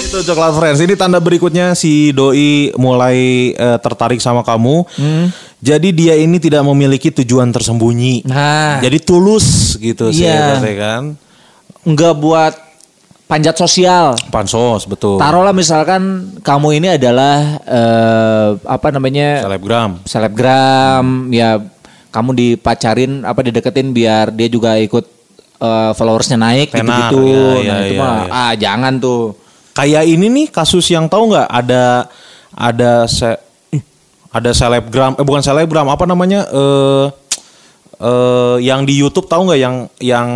Itu 0.06 0.24
coklat 0.24 0.54
friends. 0.56 0.80
Ini 0.80 0.96
tanda 0.96 1.20
berikutnya 1.20 1.76
si 1.76 2.16
doi 2.16 2.72
mulai 2.80 3.52
eh, 3.52 3.78
tertarik 3.84 4.24
sama 4.24 4.48
kamu. 4.48 4.88
Hmm. 4.96 5.28
Jadi 5.60 5.90
dia 5.92 6.14
ini 6.16 6.38
tidak 6.38 6.62
memiliki 6.64 7.10
tujuan 7.12 7.50
tersembunyi. 7.50 8.24
Nah, 8.24 8.78
Jadi 8.80 9.02
tulus 9.02 9.76
gitu 9.76 10.14
sih 10.14 10.24
Iya. 10.24 10.62
ya 10.62 10.76
kan. 10.78 11.04
enggak 11.86 12.18
buat 12.18 12.54
panjat 13.26 13.58
sosial. 13.58 14.14
Pansos 14.30 14.86
betul. 14.86 15.18
Taruhlah 15.18 15.54
misalkan 15.54 16.34
kamu 16.46 16.82
ini 16.82 16.88
adalah 16.98 17.58
eh, 17.66 18.50
apa 18.66 18.88
namanya 18.94 19.46
Selebgram. 19.46 19.92
selebgram, 20.06 21.06
ya 21.34 21.58
kamu 22.14 22.32
dipacarin 22.32 23.26
apa 23.28 23.44
dideketin 23.44 23.92
biar 23.92 24.32
dia 24.32 24.48
juga 24.48 24.78
ikut 24.78 25.06
eh, 25.60 25.92
followersnya 25.98 26.38
naik 26.38 26.70
gitu-gitu. 26.72 27.26
iya, 27.26 27.70
nah 27.70 27.78
iya, 27.82 27.88
itu 27.90 27.94
iya, 27.98 28.02
mah 28.02 28.16
iya. 28.16 28.32
ah 28.32 28.54
jangan 28.56 28.94
tuh. 29.02 29.24
Kayak 29.76 30.08
ini 30.08 30.32
nih 30.32 30.48
kasus 30.56 30.88
yang 30.88 31.12
tahu 31.12 31.36
nggak 31.36 31.52
ada 31.52 32.08
ada 32.56 33.04
se, 33.12 33.28
ada 34.32 34.52
selebgram 34.56 35.20
eh 35.20 35.26
bukan 35.28 35.44
selebgram 35.44 35.92
apa 35.92 36.08
namanya 36.08 36.48
eh 36.48 37.06
eh 38.00 38.56
yang 38.64 38.88
di 38.88 38.96
YouTube 38.96 39.28
tahu 39.28 39.52
nggak 39.52 39.60
yang 39.60 39.76
yang 40.00 40.30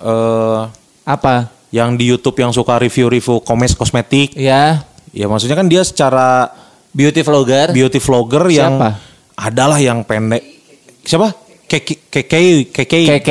eh 0.00 0.60
Apa? 1.08 1.57
Yang 1.70 1.94
di 1.94 2.04
YouTube 2.06 2.36
yang 2.36 2.48
suka 2.48 2.76
review-review 2.76 3.40
komes 3.40 3.72
kosmetik. 3.72 4.32
Ya, 4.32 4.84
Ya 5.08 5.24
maksudnya 5.24 5.54
kan 5.54 5.64
dia 5.64 5.80
secara 5.80 6.52
beauty 6.90 7.20
vlogger. 7.20 7.72
beauty 7.72 7.96
vlogger 7.96 8.44
yang 8.48 8.76
Siapa? 8.76 8.90
adalah 9.34 9.78
yang 9.78 10.02
pendek. 10.02 10.44
Siapa? 11.02 11.32
Keke 11.64 12.08
keke 12.08 12.40
keke. 12.70 12.98
KK. 13.16 13.30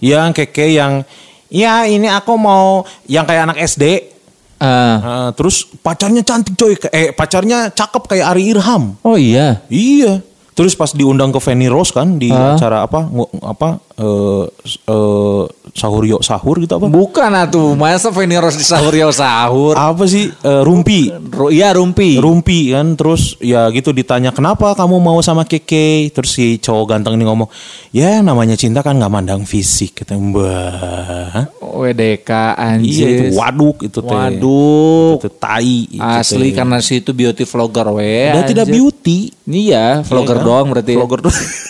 Yang 0.00 0.28
keke 0.34 0.66
yang 0.70 1.04
ya 1.48 1.84
ini 1.84 2.08
aku 2.08 2.36
mau 2.36 2.84
yang 3.04 3.24
kayak 3.24 3.44
anak 3.46 3.58
SD. 3.60 3.84
Eh, 3.84 4.06
Eh, 4.60 5.28
terus 5.34 5.64
pacarnya 5.74 6.20
cantik 6.20 6.52
coy. 6.54 6.76
Eh 6.90 7.12
pacarnya 7.12 7.68
cakep 7.68 8.02
kayak 8.06 8.26
Ari 8.28 8.52
Irham. 8.52 8.96
oh 9.00 9.16
iya. 9.16 9.64
Iya. 9.68 10.20
Terus 10.52 10.76
pas 10.76 10.92
diundang 10.92 11.32
ke 11.32 11.40
Fanny 11.40 11.64
Rose 11.66 11.88
kan 11.90 12.16
di 12.16 12.28
Hah? 12.28 12.56
acara 12.56 12.84
apa 12.84 13.08
apa 13.40 13.80
eh 14.00 14.44
eh, 14.86 15.42
sahur 15.70 16.02
yuk 16.02 16.20
sahur 16.20 16.56
gitu 16.56 16.72
apa? 16.72 16.86
Bukan 16.86 17.30
atuh, 17.30 17.74
masa 17.74 18.08
Feni 18.08 18.34
Rose 18.34 18.56
di 18.56 18.64
sahur 18.64 18.90
ya 18.90 19.06
sahur. 19.10 19.72
Apa 19.72 20.04
sih 20.04 20.32
Eh, 20.32 20.62
rumpi? 20.62 21.12
Ru- 21.12 21.50
Iya 21.50 21.72
rumpi. 21.72 22.16
Rumpi 22.16 22.70
kan 22.70 22.94
terus 22.94 23.36
ya 23.38 23.68
gitu 23.68 23.90
ditanya 23.90 24.30
kenapa 24.30 24.72
kamu 24.72 24.96
mau 24.96 25.20
sama 25.20 25.44
Keke 25.44 26.08
terus 26.10 26.32
si 26.32 26.56
cowok 26.56 26.84
ganteng 26.88 27.14
ini 27.14 27.24
ngomong 27.24 27.46
ya 27.90 28.18
namanya 28.20 28.54
cinta 28.54 28.80
kan 28.80 28.96
nggak 28.96 29.10
mandang 29.10 29.42
fisik 29.42 30.00
kata 30.00 30.14
mbah 30.14 31.52
WDK 31.60 32.30
iya 32.80 33.06
itu 33.06 33.24
anjir. 33.26 33.32
waduk 33.32 33.76
itu 33.82 33.98
teh 34.00 34.10
Waduh. 34.10 35.10
itu 35.16 35.28
tai 35.32 35.76
itu 35.88 36.00
Asli 36.00 36.48
teh. 36.48 36.52
karena 36.54 36.78
si 36.78 36.98
itu 36.98 37.10
beauty 37.10 37.44
vlogger 37.44 37.90
we. 37.90 38.30
Udah 38.30 38.44
tidak 38.44 38.64
anjir. 38.64 38.74
beauty 38.76 39.18
Iya, 39.44 40.00
vlogger 40.02 40.34
Iya 40.34 40.42
kan? 40.42 40.46
doang 40.46 40.66
berarti. 40.70 40.92
vlogger 40.94 41.20
doang 41.22 41.36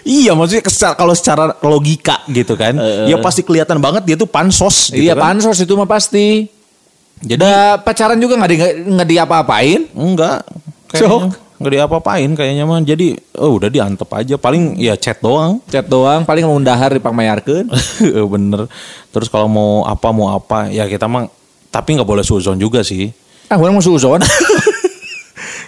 Iya 0.00 0.32
maksudnya 0.32 0.64
secara- 0.64 0.96
kalau 0.96 1.12
secara 1.12 1.44
logika 1.60 2.24
gitu 2.26 2.54
kan 2.54 2.72
ya 3.04 3.20
pasti 3.20 3.40
kelihatan 3.40 3.76
banget 3.78 4.02
dia 4.04 4.16
tuh 4.16 4.24
pansos 4.24 4.88
gitu 4.88 5.00
iya, 5.00 5.12
kan. 5.12 5.36
pansos 5.36 5.58
itu 5.58 5.72
mah 5.72 5.84
pasti. 5.84 6.48
Jadi 7.20 7.36
Udah 7.36 7.76
pacaran 7.78 8.16
juga 8.16 8.40
nggak 8.40 8.50
di 8.50 8.56
nggak 8.88 9.08
diapa-apain. 9.08 9.80
enggak 9.92 10.40
kayaknya 10.88 11.28
nggak 11.60 11.72
diapa-apain 11.76 12.30
kayaknya 12.32 12.64
mah 12.64 12.80
jadi 12.80 13.12
oh 13.36 13.60
udah 13.60 13.68
diantep 13.68 14.08
aja 14.08 14.40
paling 14.40 14.80
ya 14.80 14.96
chat 14.96 15.20
doang 15.20 15.60
Chat 15.68 15.84
doang, 15.84 16.24
paling 16.24 16.48
mau 16.48 16.56
undahar 16.56 16.88
dipangmayarkeun. 16.90 17.68
bener 18.32 18.64
terus 19.12 19.28
kalau 19.28 19.44
mau 19.44 19.84
apa 19.84 20.08
mau 20.08 20.32
apa 20.32 20.72
ya 20.72 20.88
kita 20.88 21.04
mah 21.04 21.28
tapi 21.68 22.00
nggak 22.00 22.08
boleh 22.08 22.24
suzon 22.24 22.56
juga 22.56 22.80
sih 22.80 23.12
ah, 23.46 23.60
orang 23.60 23.76
mau 23.76 23.84
suzon. 23.84 24.24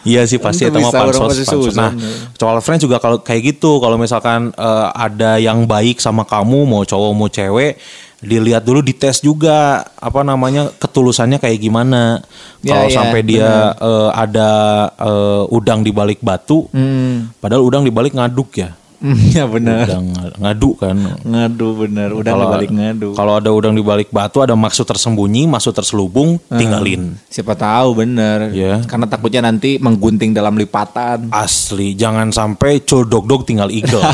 Iya 0.02 0.26
sih 0.26 0.42
pasti 0.42 0.66
Itu 0.66 0.82
mah 0.82 0.90
pansos, 0.90 1.46
Nah, 1.78 1.90
cowok 2.34 2.58
friends 2.58 2.82
juga 2.82 2.98
kalau 2.98 3.22
kayak 3.22 3.54
gitu, 3.54 3.78
kalau 3.78 3.94
misalkan 3.94 4.50
eh, 4.50 4.86
ada 4.98 5.38
yang 5.38 5.62
baik 5.62 6.02
sama 6.02 6.26
kamu, 6.26 6.66
mau 6.66 6.82
cowok 6.82 7.10
mau 7.14 7.30
cewek, 7.30 7.78
dilihat 8.22 8.66
dulu 8.66 8.82
dites 8.82 9.22
juga 9.22 9.86
apa 9.98 10.26
namanya 10.26 10.74
ketulusannya 10.74 11.38
kayak 11.38 11.58
gimana. 11.62 12.18
Ya, 12.66 12.74
kalau 12.74 12.88
ya, 12.90 12.94
sampai 12.98 13.20
dia 13.22 13.50
eh, 13.78 14.10
ada 14.10 14.50
eh, 14.98 15.42
udang 15.54 15.86
di 15.86 15.94
balik 15.94 16.18
batu, 16.18 16.66
Hmm. 16.74 17.30
padahal 17.38 17.62
udang 17.62 17.86
di 17.86 17.94
balik 17.94 18.18
ngaduk 18.18 18.58
ya. 18.58 18.74
Iya 19.34 19.44
benar. 19.50 19.84
Udang 19.84 20.06
ngadu 20.38 20.70
kan. 20.78 20.96
Ngadu 21.26 21.68
bener, 21.74 22.08
udah 22.14 22.32
Kalau- 22.32 22.46
dibalik 22.48 22.70
ngadu. 22.70 23.08
Kalau 23.18 23.32
ada 23.38 23.50
udang 23.50 23.74
di 23.74 23.82
balik 23.82 24.08
batu 24.14 24.38
ada 24.40 24.54
maksud 24.54 24.86
tersembunyi, 24.86 25.50
maksud 25.50 25.74
terselubung, 25.74 26.38
tinggalin. 26.46 27.18
Siapa 27.26 27.58
tahu 27.58 27.98
bener. 27.98 28.54
Iya. 28.54 28.86
Karena 28.86 29.10
takutnya 29.10 29.42
nanti 29.42 29.82
menggunting 29.82 30.30
dalam 30.30 30.54
lipatan. 30.54 31.34
Asli, 31.34 31.98
jangan 31.98 32.30
sampai 32.30 32.82
codok-dok 32.86 33.42
tinggal 33.42 33.68
eagle. 33.74 34.02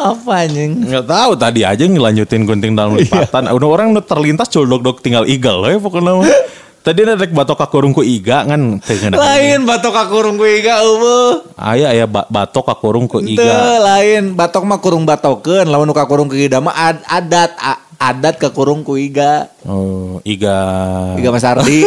Apa 0.00 0.48
anjing? 0.48 0.88
Nggak 0.88 1.06
tahu 1.06 1.32
tadi 1.36 1.60
aja 1.62 1.84
ngelanjutin 1.84 2.48
gunting 2.48 2.72
dalam 2.72 2.96
lipatan. 2.96 3.52
Udah 3.52 3.68
orang 3.68 3.92
udah 3.94 4.04
terlintas 4.04 4.48
colok 4.48 4.80
dok 4.80 4.98
tinggal 5.04 5.28
igal 5.28 5.62
ya 5.68 5.76
pokoknya. 5.78 6.24
Tadi 6.82 6.98
ada 7.00 7.14
batok 7.14 7.62
kakurung 7.62 7.94
ku 7.94 8.02
iga 8.02 8.42
kan. 8.42 8.82
Lain 9.14 9.62
batok 9.62 9.94
kakurung 9.94 10.34
ku 10.34 10.42
iga 10.42 10.82
eueuh. 10.82 11.54
Aya 11.54 11.94
aya 11.94 12.06
ba- 12.06 12.26
batok 12.26 12.66
kakurung 12.68 13.06
ku 13.06 13.22
Teu 13.22 13.38
iga. 13.38 13.78
lain 13.78 14.34
batok 14.34 14.66
mah 14.66 14.78
kurung 14.78 15.06
batokeun, 15.06 15.70
lamun 15.70 15.86
nu 15.86 15.94
kakurung 15.94 16.26
ku 16.26 16.34
iga 16.34 16.58
mah 16.58 16.74
ad- 16.74 17.06
adat 17.06 17.54
a- 17.54 17.82
adat 18.02 18.34
kakurung 18.36 18.82
ku 18.82 18.98
iga. 18.98 19.46
Oh, 19.62 20.18
iga. 20.22 20.58
Iga 21.14 21.30
Mas 21.30 21.46
Ardi. 21.46 21.86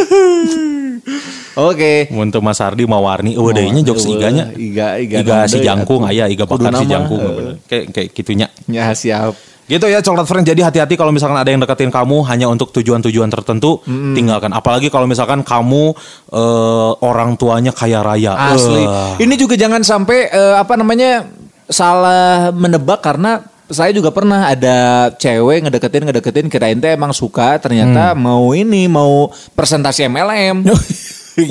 Oke. 1.56 2.08
Untuk 2.08 2.40
Mas 2.40 2.60
Ardi 2.60 2.84
mau 2.84 3.00
warni 3.00 3.32
eueuh 3.32 3.52
deui 3.52 3.72
nya 3.72 3.80
jokes 3.82 4.04
iganya. 4.04 4.48
Iga 4.52 4.96
iga 4.96 5.16
Iga 5.20 5.36
si 5.44 5.60
jangkung 5.60 6.04
atuh. 6.04 6.12
aya 6.12 6.24
iga 6.28 6.44
bakar 6.44 6.72
si 6.74 6.84
jangkung. 6.84 7.20
Kayak 7.64 7.84
kayak 7.92 8.08
gitunya. 8.12 8.48
Ya 8.64 8.92
siap. 8.92 9.36
Gitu 9.66 9.82
ya 9.90 9.98
coklat 9.98 10.26
friend. 10.30 10.46
Jadi 10.46 10.62
hati-hati 10.62 10.94
kalau 10.94 11.10
misalkan 11.10 11.34
ada 11.34 11.50
yang 11.50 11.58
deketin 11.58 11.90
kamu 11.90 12.22
hanya 12.30 12.46
untuk 12.46 12.70
tujuan-tujuan 12.70 13.26
tertentu, 13.30 13.82
tinggalkan. 14.14 14.54
Apalagi 14.54 14.88
kalau 14.88 15.10
misalkan 15.10 15.42
kamu 15.42 15.90
eh, 16.30 16.90
orang 17.02 17.34
tuanya 17.34 17.74
kaya 17.74 18.00
raya. 18.00 18.34
Asli. 18.54 18.86
Eh, 18.86 19.26
Ini 19.26 19.34
juga 19.34 19.58
jangan 19.58 19.82
sampai 19.82 20.30
eh, 20.30 20.54
apa 20.54 20.78
namanya 20.78 21.26
salah 21.66 22.54
menebak 22.54 23.02
karena 23.02 23.42
saya 23.66 23.90
juga 23.90 24.14
pernah 24.14 24.46
ada 24.46 25.10
cewek 25.18 25.66
ngedeketin 25.66 26.06
ngedeketin 26.06 26.46
kirain 26.46 26.78
teh 26.78 26.94
emang 26.94 27.10
suka 27.10 27.58
ternyata 27.58 28.14
mau 28.14 28.54
ini 28.54 28.86
mau 28.86 29.34
presentasi 29.58 30.06
MLM. 30.06 30.62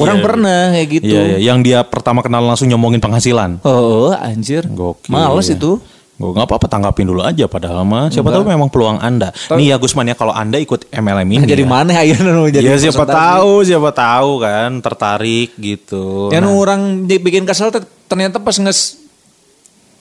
Orang 0.02 0.18
Iya, 0.18 0.26
pernah 0.26 0.62
kayak 0.74 0.88
gitu. 0.98 1.14
Iya, 1.14 1.22
iya. 1.22 1.38
Yang 1.54 1.60
dia 1.62 1.80
pertama 1.86 2.26
kenal 2.26 2.42
langsung 2.42 2.66
nyomongin 2.66 2.98
penghasilan. 2.98 3.62
Oh, 3.62 4.10
anjir. 4.18 4.66
Gokil. 4.66 5.14
Males 5.14 5.46
itu. 5.46 5.78
Gue 6.16 6.32
nggak 6.32 6.48
apa-apa 6.48 6.72
tanggapin 6.72 7.12
dulu 7.12 7.20
aja 7.20 7.44
padahal 7.44 7.84
mah 7.84 8.08
siapa 8.08 8.32
tahu 8.32 8.48
memang 8.48 8.72
peluang 8.72 9.04
anda. 9.04 9.36
Nih 9.52 9.72
ya 9.72 9.76
Gusman 9.76 10.08
ya 10.08 10.16
kalau 10.16 10.32
anda 10.32 10.56
ikut 10.56 10.88
MLM 10.88 11.28
ini. 11.28 11.44
Nah, 11.44 11.50
jadi 11.52 11.64
ya. 11.64 11.68
mana 11.68 11.92
nu 12.24 12.48
jadi 12.48 12.64
ya 12.64 12.76
siapa 12.88 13.04
tahu, 13.04 13.68
siapa 13.68 13.92
tahu 13.92 14.40
kan 14.40 14.80
tertarik 14.80 15.52
gitu. 15.60 16.32
Ya 16.32 16.40
Nah, 16.40 16.56
orang 16.56 17.04
bikin 17.04 17.44
kesel 17.44 17.68
ternyata 18.08 18.40
pas 18.40 18.56
nges 18.56 19.04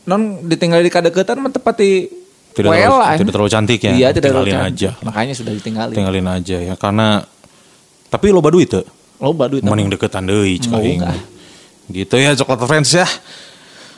non 0.06 0.46
ditinggal 0.46 0.86
di 0.86 0.92
kadeketan 0.92 1.42
mah 1.42 1.50
tepat 1.50 1.82
di 1.82 2.06
tidak 2.54 2.70
well 2.70 3.02
terlalu, 3.02 3.18
tidak 3.18 3.32
terlalu 3.34 3.50
cantik 3.50 3.80
ya. 3.82 3.92
Iya, 3.98 4.08
tidak 4.14 4.30
terlalu 4.30 4.46
tinggalin 4.46 4.70
cantik. 4.70 4.86
aja. 4.86 4.90
Makanya 5.02 5.34
sudah 5.34 5.52
ditinggalin. 5.58 5.96
Tinggalin 5.98 6.26
aja 6.30 6.56
ya 6.62 6.74
karena 6.78 7.26
tapi 8.06 8.30
lo 8.30 8.38
duit 8.38 8.70
tuh. 8.70 8.86
Loba 9.18 9.50
duit. 9.50 9.66
Mending 9.66 9.90
deketan 9.90 10.30
deui 10.30 10.62
cek 10.62 10.70
Mau 10.70 10.78
aing. 10.78 11.02
nggak? 11.02 11.18
Gitu 11.90 12.14
ya 12.22 12.38
coklat 12.38 12.62
friends 12.70 12.94
ya. 12.94 13.08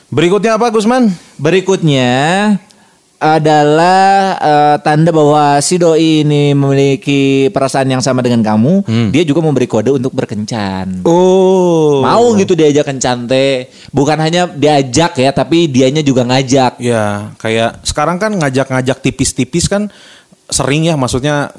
Berikutnya 0.07 0.55
apa 0.55 0.71
Gusman? 0.71 1.11
Berikutnya 1.35 2.15
adalah 3.17 4.37
eh, 4.37 4.75
tanda 4.85 5.09
bahwa 5.09 5.57
si 5.57 5.81
doi 5.81 6.21
ini 6.21 6.53
memiliki 6.53 7.49
perasaan 7.49 7.89
yang 7.89 7.99
sama 7.99 8.21
dengan 8.21 8.45
kamu, 8.45 8.85
dia 9.09 9.25
juga 9.25 9.41
memberi 9.41 9.65
kode 9.65 9.89
untuk 9.89 10.13
berkencan. 10.13 11.01
Oh. 11.03 12.05
Mau 12.05 12.37
gitu 12.37 12.53
diajak 12.53 12.85
kencan 12.85 13.25
teh. 13.25 13.67
Bukan 13.89 14.21
hanya 14.21 14.45
diajak 14.45 15.17
ya, 15.17 15.33
tapi 15.33 15.65
dianya 15.65 16.05
juga 16.05 16.23
ngajak. 16.29 16.77
Ya, 16.77 17.33
kayak 17.41 17.81
sekarang 17.83 18.21
kan 18.21 18.37
ngajak-ngajak 18.37 19.01
tipis-tipis 19.01 19.65
kan 19.65 19.89
sering 20.47 20.87
ya 20.87 20.95
maksudnya 20.95 21.51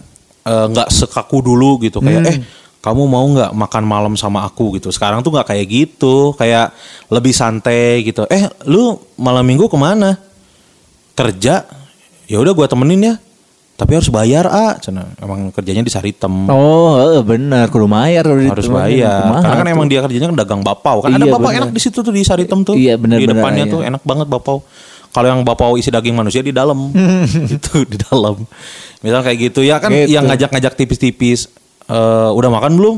eh, 0.47 0.67
nggak 0.73 0.89
sekaku 0.89 1.43
dulu 1.45 1.83
gitu 1.85 2.01
kayak 2.01 2.23
Hmm. 2.25 2.31
eh 2.33 2.39
kamu 2.89 3.03
mau 3.05 3.27
nggak 3.29 3.53
makan 3.53 3.85
malam 3.85 4.15
sama 4.17 4.49
aku 4.49 4.81
gitu. 4.81 4.89
Sekarang 4.89 5.21
tuh 5.21 5.29
nggak 5.29 5.53
kayak 5.53 5.67
gitu, 5.69 6.33
kayak 6.41 6.73
lebih 7.13 7.37
santai 7.37 8.01
gitu. 8.01 8.25
Eh, 8.33 8.49
lu 8.65 8.97
malam 9.21 9.45
minggu 9.45 9.69
ke 9.69 9.77
mana? 9.77 10.17
Kerja? 11.13 11.69
Ya 12.25 12.37
udah 12.41 12.53
gua 12.57 12.65
temenin 12.65 13.13
ya. 13.13 13.15
Tapi 13.79 13.95
harus 13.95 14.11
bayar 14.11 14.43
ah, 14.51 14.75
Cina. 14.83 15.07
Emang 15.23 15.55
kerjanya 15.55 15.87
di 15.87 15.93
Saritem. 15.93 16.51
Oh, 16.51 17.23
benar, 17.23 17.71
kudu 17.71 17.87
bayar 17.87 18.27
harus 18.27 18.67
bayar. 18.67 19.39
Karena 19.39 19.55
kan 19.55 19.67
tuh? 19.71 19.75
emang 19.79 19.87
dia 19.87 20.01
kerjanya 20.03 20.27
kan 20.35 20.37
dagang 20.43 20.63
bapau. 20.67 20.99
Kan 20.99 21.15
ada 21.15 21.23
Iya, 21.23 21.31
bapau 21.39 21.47
bener. 21.47 21.63
enak 21.63 21.71
di 21.71 21.81
situ 21.87 22.03
tuh 22.03 22.11
di 22.11 22.27
Saritem 22.27 22.67
tuh. 22.67 22.75
Iya, 22.75 22.99
bener, 22.99 23.23
Di 23.23 23.31
bener, 23.31 23.39
depannya 23.39 23.65
iya. 23.69 23.73
tuh 23.73 23.81
enak 23.87 24.03
banget 24.03 24.27
bapau. 24.27 24.67
Kalau 25.15 25.27
yang 25.31 25.41
bapau 25.47 25.79
isi 25.79 25.95
daging 25.95 26.11
manusia 26.11 26.43
di 26.43 26.51
dalam. 26.51 26.91
itu 27.55 27.87
di 27.87 27.97
dalam. 28.03 28.43
Misal 28.99 29.23
kayak 29.23 29.39
gitu 29.47 29.63
ya 29.63 29.79
kan 29.79 29.95
Gitu. 29.95 30.11
yang 30.11 30.27
ngajak-ngajak 30.27 30.75
tipis-tipis. 30.75 31.47
Eh, 31.89 32.31
udah 32.37 32.51
makan 32.53 32.73
belum? 32.77 32.97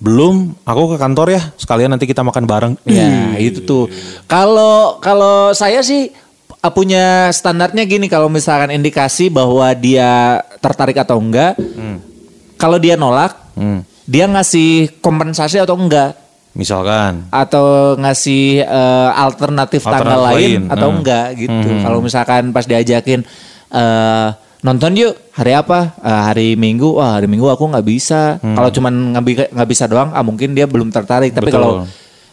Belum. 0.00 0.34
Aku 0.64 0.90
ke 0.90 0.96
kantor 0.96 1.36
ya. 1.36 1.42
Sekalian 1.60 1.92
nanti 1.92 2.08
kita 2.08 2.24
makan 2.24 2.44
bareng. 2.48 2.74
Ya, 2.88 3.36
itu 3.36 3.60
tuh. 3.62 3.92
Kalau 4.24 4.96
kalau 4.98 5.52
saya 5.52 5.84
sih 5.84 6.08
uh, 6.64 6.72
punya 6.72 7.28
standarnya 7.30 7.84
gini 7.84 8.08
kalau 8.08 8.32
misalkan 8.32 8.72
indikasi 8.72 9.28
bahwa 9.28 9.68
dia 9.76 10.40
tertarik 10.64 10.96
atau 10.96 11.20
enggak. 11.20 11.56
Kalau 12.56 12.80
dia 12.80 12.96
nolak, 12.96 13.36
Hmm. 13.54 13.86
dia 14.02 14.26
ngasih 14.26 14.98
kompensasi 14.98 15.62
atau 15.62 15.78
enggak 15.78 16.18
Misalkan. 16.58 17.30
atau 17.30 17.94
ngasih 17.94 18.66
eh, 18.66 19.10
alternatif 19.14 19.86
tanggal 19.86 20.26
Alternatif 20.26 20.26
lain 20.26 20.50
lain, 20.66 20.72
atau 20.74 20.88
hmm. 20.90 20.96
enggak 20.98 21.26
gitu. 21.38 21.68
Kalau 21.86 21.98
misalkan 22.02 22.42
pas 22.50 22.66
diajakin 22.66 23.22
eh 23.70 24.28
nonton 24.64 24.96
yuk 24.96 25.12
hari 25.30 25.52
apa? 25.52 25.92
Eh, 26.00 26.22
hari 26.24 26.48
Minggu. 26.56 26.96
Wah, 26.96 27.14
hari 27.14 27.28
Minggu 27.28 27.46
aku 27.46 27.68
nggak 27.68 27.84
bisa. 27.84 28.40
Kalau 28.40 28.70
cuman 28.70 28.92
nggak 29.12 29.22
bi- 29.22 29.50
nggak 29.52 29.68
bisa 29.68 29.84
doang, 29.84 30.10
ah 30.10 30.20
mungkin 30.20 30.52
dia 30.52 30.64
belum 30.64 30.88
tertarik. 30.88 31.30
Tapi 31.30 31.52
kalau 31.52 31.84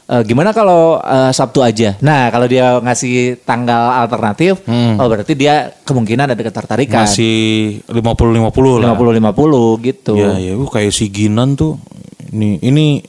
eh, 0.08 0.22
gimana 0.24 0.52
kalau 0.52 0.96
eh, 0.98 1.32
Sabtu 1.32 1.60
aja? 1.60 2.00
Nah, 2.00 2.28
kalau 2.28 2.48
dia 2.48 2.80
ngasih 2.80 3.44
tanggal 3.44 4.00
alternatif, 4.00 4.64
oh 4.96 5.08
berarti 5.08 5.34
dia 5.34 5.76
kemungkinan 5.84 6.26
ada 6.26 6.40
ketertarikan. 6.40 7.04
Masih 7.04 7.80
50-50 7.86 8.80
lah. 8.80 8.96
50-50 8.96 9.86
gitu. 9.86 10.14
Ya, 10.16 10.32
ya, 10.38 10.52
uh, 10.56 10.66
kayak 10.66 10.92
si 10.92 11.08
Ginan 11.08 11.56
tuh. 11.56 11.76
Ini 12.32 12.64
ini 12.64 13.04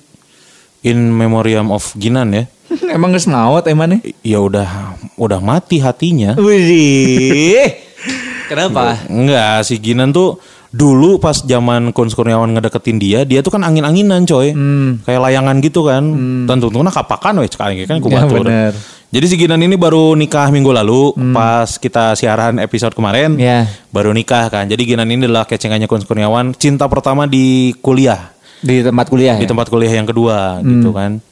in 0.82 1.14
memoriam 1.14 1.70
of 1.70 1.94
Ginan 1.94 2.34
ya. 2.34 2.44
Emang 2.96 3.14
semawat 3.14 3.68
emang 3.68 3.86
nih? 3.86 4.00
Ya 4.24 4.40
udah 4.40 4.96
udah 5.14 5.38
mati 5.38 5.78
hatinya. 5.78 6.34
Widih. 6.34 7.81
Kenapa? 8.52 9.00
Enggak, 9.08 9.64
si 9.64 9.80
Ginan 9.80 10.12
tuh 10.12 10.36
dulu 10.72 11.20
pas 11.20 11.36
zaman 11.36 11.92
Kun 11.92 12.08
Kurniawan 12.08 12.48
ngedeketin 12.56 12.96
dia, 12.96 13.24
dia 13.28 13.44
tuh 13.44 13.52
kan 13.52 13.60
angin-anginan 13.64 14.24
coy. 14.24 14.52
Hmm. 14.56 15.04
Kayak 15.04 15.20
layangan 15.28 15.56
gitu 15.60 15.84
kan. 15.84 16.02
Tentu 16.48 16.72
tentu 16.72 16.90
kapakan 16.92 17.32
weh 17.44 17.48
kan 17.84 17.96
ku 18.00 18.08
Ya, 18.08 18.24
bener. 18.24 18.72
Jadi 19.12 19.26
si 19.28 19.36
Ginan 19.36 19.60
ini 19.60 19.76
baru 19.76 20.16
nikah 20.16 20.48
minggu 20.48 20.72
lalu 20.72 21.12
pas 21.36 21.76
kita 21.76 22.16
siaran 22.16 22.56
episode 22.56 22.96
kemarin. 22.96 23.36
Hmm. 23.36 23.44
Ya. 23.44 23.58
Baru 23.92 24.16
nikah 24.16 24.48
kan. 24.48 24.64
Jadi 24.68 24.88
Ginan 24.88 25.08
ini 25.12 25.28
adalah 25.28 25.44
kecengannya 25.44 25.84
Kun 25.84 26.04
Kurniawan, 26.04 26.56
cinta 26.56 26.88
pertama 26.88 27.28
di 27.28 27.76
kuliah. 27.84 28.32
Di 28.62 28.78
tempat 28.80 29.10
kuliah 29.10 29.34
Di 29.36 29.44
ya? 29.44 29.50
tempat 29.50 29.66
kuliah 29.68 29.90
yang 29.90 30.06
kedua 30.06 30.62
Hmm. 30.62 30.70
gitu 30.70 30.90
kan. 30.94 31.31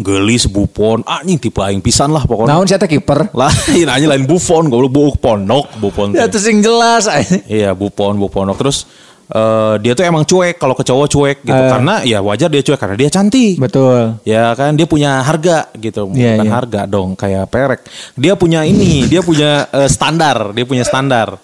Gelis 0.00 0.48
Buffon, 0.48 1.04
anjing 1.04 1.36
tipe 1.36 1.60
aing 1.60 1.84
pisan 1.84 2.08
lah 2.08 2.24
pokoknya. 2.24 2.56
Naon 2.56 2.64
teh 2.80 2.88
kiper. 2.88 3.28
Lain 3.36 3.86
aja 3.86 4.06
lain 4.08 4.24
Buffon, 4.24 4.72
goblok 4.72 4.92
buuk 4.92 5.16
ponok, 5.20 5.68
Buffon. 5.76 6.16
Ya 6.16 6.24
terus 6.24 6.48
yang 6.48 6.64
jelas. 6.64 7.04
Iya, 7.44 7.76
Buffon, 7.76 8.16
Buffonok. 8.16 8.56
Terus 8.56 8.88
eh, 9.28 9.74
dia 9.84 9.92
tuh 9.92 10.08
emang 10.08 10.24
cuek 10.24 10.56
kalau 10.56 10.72
ke 10.72 10.88
cowok 10.88 11.06
cuek 11.12 11.38
gitu. 11.44 11.52
Eh. 11.52 11.68
Karena 11.68 11.94
ya 12.00 12.24
wajar 12.24 12.48
dia 12.48 12.64
cuek 12.64 12.80
karena 12.80 12.96
dia 12.96 13.12
cantik. 13.12 13.60
Betul. 13.60 14.16
Ya 14.24 14.56
kan 14.56 14.72
dia 14.72 14.88
punya 14.88 15.20
harga 15.20 15.68
gitu, 15.76 16.08
Iya, 16.16 16.40
bukan 16.40 16.46
iya. 16.48 16.52
harga 16.56 16.80
dong 16.88 17.12
kayak 17.12 17.44
perek. 17.52 17.80
Dia 18.16 18.32
punya 18.40 18.64
ini, 18.64 19.04
dia 19.04 19.20
punya 19.20 19.68
eh, 19.68 19.88
standar, 19.92 20.56
dia 20.56 20.64
punya 20.64 20.82
standar. 20.88 21.36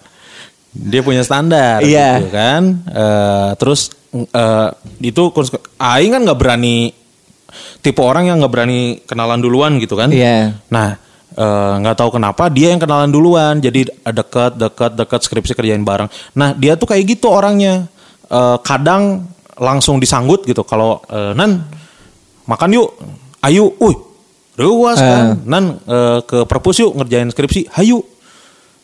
Dia 0.77 1.01
punya 1.05 1.21
standar 1.21 1.85
Iya. 1.85 2.25
gitu 2.25 2.29
kan. 2.33 2.61
Eh, 2.89 3.49
terus 3.61 3.93
eh, 4.13 4.69
itu 5.05 5.21
aing 5.77 6.09
kan 6.09 6.21
nggak 6.25 6.39
berani 6.41 7.05
tipe 7.81 8.01
orang 8.01 8.27
yang 8.27 8.41
nggak 8.41 8.53
berani 8.53 8.99
kenalan 9.05 9.39
duluan 9.39 9.77
gitu 9.77 9.95
kan. 9.95 10.09
Iya. 10.11 10.57
Nah, 10.69 10.97
eh, 11.33 11.73
nggak 11.81 11.95
tahu 11.97 12.17
kenapa 12.17 12.49
dia 12.49 12.73
yang 12.73 12.81
kenalan 12.81 13.11
duluan, 13.11 13.61
jadi 13.61 13.87
dekat, 14.03 14.57
dekat, 14.57 14.91
dekat 14.97 15.19
skripsi 15.23 15.53
kerjain 15.55 15.85
bareng. 15.85 16.09
Nah, 16.35 16.53
dia 16.57 16.75
tuh 16.75 16.89
kayak 16.89 17.17
gitu 17.17 17.29
orangnya. 17.31 17.87
Eh, 18.27 18.57
kadang 18.65 19.27
langsung 19.57 19.97
disanggut 19.97 20.43
gitu. 20.43 20.61
Kalau 20.67 20.99
eh, 21.07 21.31
nan 21.33 21.63
makan 22.45 22.69
yuk, 22.75 22.89
ayo, 23.43 23.71
uy, 23.79 23.95
ruas 24.57 24.97
kan, 24.99 25.39
nan 25.45 25.79
eh, 25.85 26.19
ke 26.25 26.43
perpus 26.43 26.81
yuk 26.83 26.97
ngerjain 26.97 27.29
skripsi, 27.31 27.71
hayu. 27.77 28.03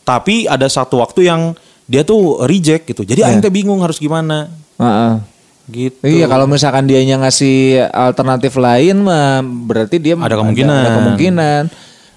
Tapi 0.03 0.51
ada 0.51 0.67
satu 0.67 0.99
waktu 0.99 1.32
yang 1.32 1.56
dia 1.88 2.03
tuh 2.03 2.43
reject 2.47 2.91
gitu. 2.91 3.08
Jadi 3.08 3.23
aing 3.23 3.39
teh 3.39 3.51
bingung 3.51 3.79
harus 3.84 3.99
gimana. 3.99 4.51
Heeh. 4.79 5.33
Gitu. 5.63 6.04
Iya 6.04 6.28
kalau 6.28 6.43
misalkan 6.43 6.84
dianya 6.91 7.15
ngasih 7.23 7.88
alternatif 7.88 8.52
lain 8.60 8.99
mah 8.99 9.39
berarti 9.43 9.95
dia 9.95 10.19
Ada 10.19 10.36
kemungkinan. 10.36 10.76
Ada, 10.76 10.91
kemungkinan. 10.99 11.63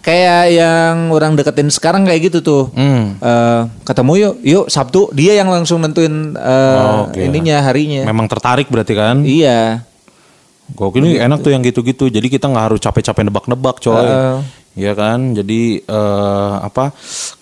Kayak 0.02 0.44
yang 0.54 1.11
orang 1.11 1.35
deketin 1.35 1.66
sekarang 1.70 2.06
kayak 2.06 2.30
gitu 2.30 2.38
tuh. 2.42 2.64
Hmm. 2.74 3.18
Eh, 3.18 3.61
ketemu 3.82 4.12
yuk, 4.18 4.35
yuk 4.42 4.66
Sabtu 4.70 5.11
dia 5.11 5.35
yang 5.35 5.50
langsung 5.50 5.82
nentuin 5.82 6.35
eh, 6.35 6.78
Oh, 6.78 7.11
oke. 7.11 7.18
ininya 7.18 7.59
harinya. 7.62 8.06
Memang 8.06 8.26
tertarik 8.30 8.70
berarti 8.70 8.94
kan? 8.94 9.22
Iya. 9.26 9.82
Gokil 10.74 11.02
ini 11.06 11.22
enak 11.22 11.42
tuh 11.42 11.54
yang 11.54 11.62
gitu-gitu. 11.62 12.11
Jadi 12.11 12.26
kita 12.26 12.50
nggak 12.50 12.64
harus 12.70 12.80
capek-capek 12.82 13.30
nebak-nebak, 13.30 13.78
coy. 13.78 13.98
Heeh. 13.98 14.38
Iya 14.76 14.92
kan? 14.98 15.35
Jadi 15.35 15.82
eh, 15.82 16.54
apa? 16.62 16.90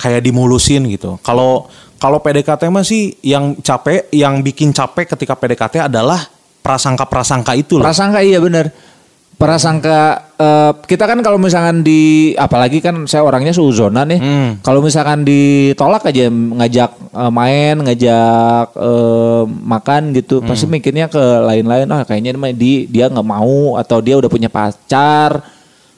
Kayak 0.01 0.25
dimulusin 0.25 0.85
gitu. 0.89 1.17
Kalau 1.21 1.69
kalau 1.99 2.19
PDKT 2.21 2.69
mah 2.69 2.85
sih 2.85 3.17
yang 3.25 3.57
capek, 3.61 4.13
yang 4.13 4.41
bikin 4.45 4.75
capek 4.75 5.17
ketika 5.17 5.35
PDKT 5.39 5.89
adalah 5.89 6.21
prasangka-prasangka 6.65 7.53
itu 7.57 7.77
loh. 7.77 7.85
Prasangka 7.85 8.25
iya 8.25 8.41
bener. 8.41 8.73
Prasangka 9.35 10.31
eh, 10.39 10.73
kita 10.87 11.11
kan 11.11 11.19
kalau 11.19 11.43
misalkan 11.43 11.83
di 11.83 12.33
apalagi 12.39 12.79
kan 12.79 13.05
saya 13.11 13.27
orangnya 13.27 13.51
suuzona 13.51 14.07
nih. 14.07 14.21
Hmm. 14.23 14.51
Kalau 14.63 14.79
misalkan 14.79 15.27
ditolak 15.27 16.07
aja 16.07 16.31
ngajak 16.31 16.91
eh, 16.95 17.33
main, 17.35 17.77
ngajak 17.83 18.69
eh, 18.79 19.43
makan 19.45 20.03
gitu, 20.15 20.39
Hmm. 20.41 20.49
pasti 20.49 20.65
mikirnya 20.71 21.11
ke 21.11 21.21
lain-lain. 21.21 21.91
Ah 21.91 22.07
kayaknya 22.07 22.39
di 22.55 22.87
dia 22.87 23.11
nggak 23.11 23.27
mau 23.27 23.75
atau 23.77 23.99
dia 23.99 24.15
udah 24.17 24.31
punya 24.31 24.49
pacar 24.49 25.43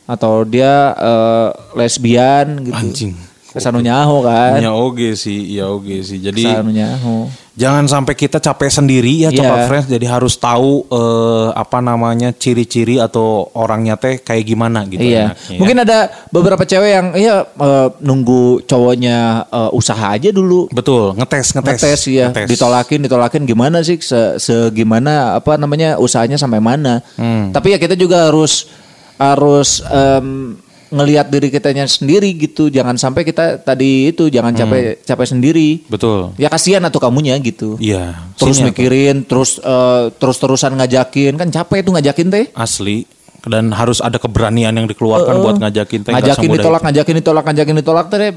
atau 0.09 0.43
dia 0.49 0.97
eh, 0.97 1.49
lesbian 1.77 2.65
gitu. 2.65 2.75
Anjing. 2.75 3.36
Kesanu 3.57 3.81
nyaho 3.81 4.21
kan. 4.21 4.61
Ya 4.61 4.71
oke 4.71 5.17
sih, 5.17 5.57
ya 5.57 5.67
oke 5.67 6.05
sih. 6.05 6.21
Jadi 6.21 6.45
Kesanu 6.45 6.69
nyaho. 6.71 7.25
jangan 7.53 7.89
sampai 7.89 8.13
kita 8.13 8.37
capek 8.37 8.69
sendiri 8.69 9.25
ya, 9.25 9.33
Iya. 9.33 9.41
Copa 9.41 9.57
Friends. 9.65 9.89
Jadi 9.89 10.05
harus 10.05 10.37
tahu 10.37 10.85
eh, 10.87 11.49
apa 11.51 11.81
namanya 11.81 12.31
ciri-ciri 12.31 13.01
atau 13.01 13.49
orangnya 13.53 13.97
teh 13.97 14.21
kayak 14.21 14.45
gimana 14.45 14.85
gitu. 14.85 15.01
Iya, 15.01 15.33
enaknya. 15.33 15.57
mungkin 15.57 15.77
ada 15.81 15.99
beberapa 16.29 16.63
cewek 16.63 16.91
yang 16.93 17.07
iya 17.13 17.37
eh, 17.43 17.89
nunggu 17.99 18.61
cowoknya 18.63 19.17
eh, 19.49 19.71
usaha 19.73 20.13
aja 20.13 20.29
dulu. 20.29 20.69
betul 20.69 21.17
ngetes 21.17 21.57
ngetes 21.57 21.81
Ngetes 21.81 22.03
ya, 22.07 22.27
ngetes. 22.29 22.49
ditolakin 22.53 23.01
ditolakin 23.03 23.43
gimana 23.43 23.81
sih 23.81 23.97
se, 23.99 24.37
segimana 24.37 25.35
apa 25.35 25.57
namanya 25.57 25.97
usahanya 25.97 26.37
sampai 26.37 26.61
mana. 26.61 27.01
Hmm. 27.17 27.57
Tapi 27.57 27.73
ya 27.73 27.81
kita 27.81 27.97
juga 27.97 28.29
harus 28.29 28.69
harus 29.17 29.81
em, 29.89 30.61
ngelihat 30.89 31.27
diri 31.29 31.49
kitanya 31.49 31.85
sendiri 31.85 32.31
gitu. 32.33 32.69
Jangan 32.69 32.95
sampai 32.95 33.23
kita 33.23 33.59
tadi 33.59 34.11
itu 34.11 34.29
jangan 34.29 34.53
capek 34.53 35.03
capek 35.03 35.27
sendiri. 35.27 35.69
Betul. 35.87 36.33
Ya 36.37 36.47
kasihan 36.47 36.83
atau 36.83 36.99
kamunya 36.99 37.35
gitu. 37.39 37.75
Iya. 37.77 38.15
Terus 38.35 38.57
sini 38.57 38.71
mikirin, 38.71 39.23
terus 39.23 39.59
eh, 39.59 40.03
terus 40.15 40.37
terusan 40.37 40.75
ngajakin 40.75 41.35
kan 41.35 41.49
capek 41.49 41.83
itu 41.83 41.91
ngajakin 41.91 42.27
teh. 42.29 42.45
asli 42.53 43.07
dan 43.47 43.71
harus 43.71 44.03
ada 44.03 44.19
keberanian 44.19 44.75
yang 44.75 44.91
dikeluarkan 44.91 45.35
buat 45.39 45.57
ngajakin 45.63 46.03
teh 46.03 46.11
ngajakin 46.11 46.51
ditolak, 46.51 46.83
ngajakin 46.83 47.15
ditolak, 47.23 47.45
ngajakin 47.47 47.77
ditolak 47.79 48.07
teh 48.11 48.35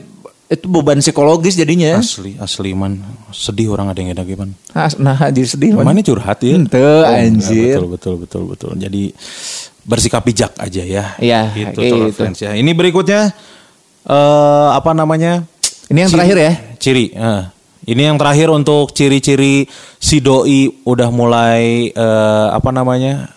itu 0.49 0.65
beban 0.65 0.97
psikologis 0.97 1.53
itu. 1.53 1.62
jadinya. 1.62 1.97
asli 1.97 2.33
asli 2.38 2.73
man 2.73 2.97
sedih 3.29 3.69
orang 3.69 3.89
ada 3.89 4.01
yang 4.01 4.17
ada 4.17 4.25
gimana 4.25 4.53
Nah, 4.97 5.17
jadi 5.29 5.45
sedih. 5.45 5.77
man. 5.77 5.85
mana 5.85 6.01
curhat 6.01 6.41
ya 6.41 6.57
Ente, 6.57 6.77
Oh, 6.77 7.05
enggak, 7.05 7.25
anjir. 7.25 7.77
betul 7.77 7.89
betul 7.89 8.13
betul 8.17 8.43
betul 8.49 8.71
jadi 8.77 9.03
bersikap 9.89 10.21
bijak 10.21 10.54
aja 10.56 10.84
ya 10.86 11.06
Iya, 11.17 11.49
gitu 11.52 11.82
gitu. 11.82 12.13
Friends 12.13 12.39
ya 12.39 12.54
ini 12.54 12.69
berikutnya 12.71 13.34
eh 14.06 14.67
apa 14.69 14.93
namanya 14.93 15.41
Ini 15.89 16.06
yang 16.06 16.12
terakhir 16.13 16.38
ya. 16.38 16.54
Ciri. 16.78 17.06
eh. 17.12 17.43
Ini 17.89 18.13
yang 18.13 18.21
terakhir 18.21 18.54
untuk 18.54 18.93
ciri-ciri 18.93 19.65
si 19.97 20.21
doi 20.21 20.69
udah 20.86 21.10
mulai 21.10 21.89
eh, 21.89 22.47
apa 22.54 22.69
namanya? 22.69 23.34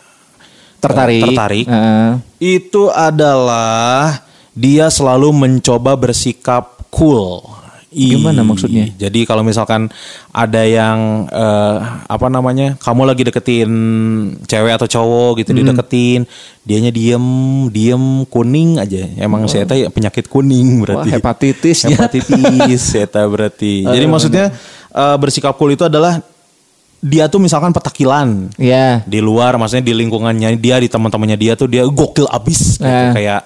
Tertarik. 0.77 1.25
tertarik. 1.25 1.65
Heeh. 1.65 2.11
Itu 2.37 2.93
adalah 2.93 4.21
dia 4.53 4.93
selalu 4.93 5.33
mencoba 5.33 5.97
bersikap 5.97 6.85
cool. 6.93 7.41
Gimana 7.93 8.41
maksudnya? 8.41 8.89
Jadi 8.91 9.23
kalau 9.23 9.41
misalkan 9.41 9.93
ada 10.29 10.61
yang 10.61 11.29
eh, 11.29 11.77
apa 12.05 12.27
namanya, 12.27 12.75
kamu 12.77 13.05
lagi 13.05 13.23
deketin 13.23 13.71
cewek 14.45 14.73
atau 14.75 14.89
cowok 14.89 15.41
gitu 15.41 15.53
Hmm. 15.53 15.61
dideketin, 15.61 16.21
dianya 16.63 16.89
diem, 16.89 17.27
diem 17.69 18.05
kuning 18.27 18.77
aja. 18.77 19.05
Emang 19.15 19.45
saya 19.45 19.63
tahu 19.63 19.79
ya 19.79 19.89
penyakit 19.89 20.27
kuning 20.27 20.81
Wah, 20.81 21.05
berarti. 21.05 21.09
hepatitis 21.13 21.79
ya. 21.85 21.97
Hepatitis, 22.01 22.81
saya 22.81 23.07
berarti. 23.29 23.85
Jadi 23.95 24.07
maksudnya 24.07 24.51
eh, 24.89 25.17
bersikap 25.17 25.53
cool 25.55 25.73
itu 25.73 25.85
adalah 25.85 26.25
dia 26.99 27.27
tuh 27.27 27.43
misalkan 27.43 27.75
petakilan 27.75 28.55
Iya. 28.55 29.03
di 29.03 29.19
luar 29.19 29.59
maksudnya 29.59 29.83
di 29.83 29.91
lingkungannya 29.91 30.55
dia 30.55 30.79
di 30.79 30.87
teman-temannya 30.87 31.35
dia 31.35 31.59
tuh 31.59 31.67
dia 31.67 31.83
gokil 31.83 32.31
abis 32.31 32.79
gitu 32.79 32.87
Eh. 32.87 33.11
kayak 33.11 33.43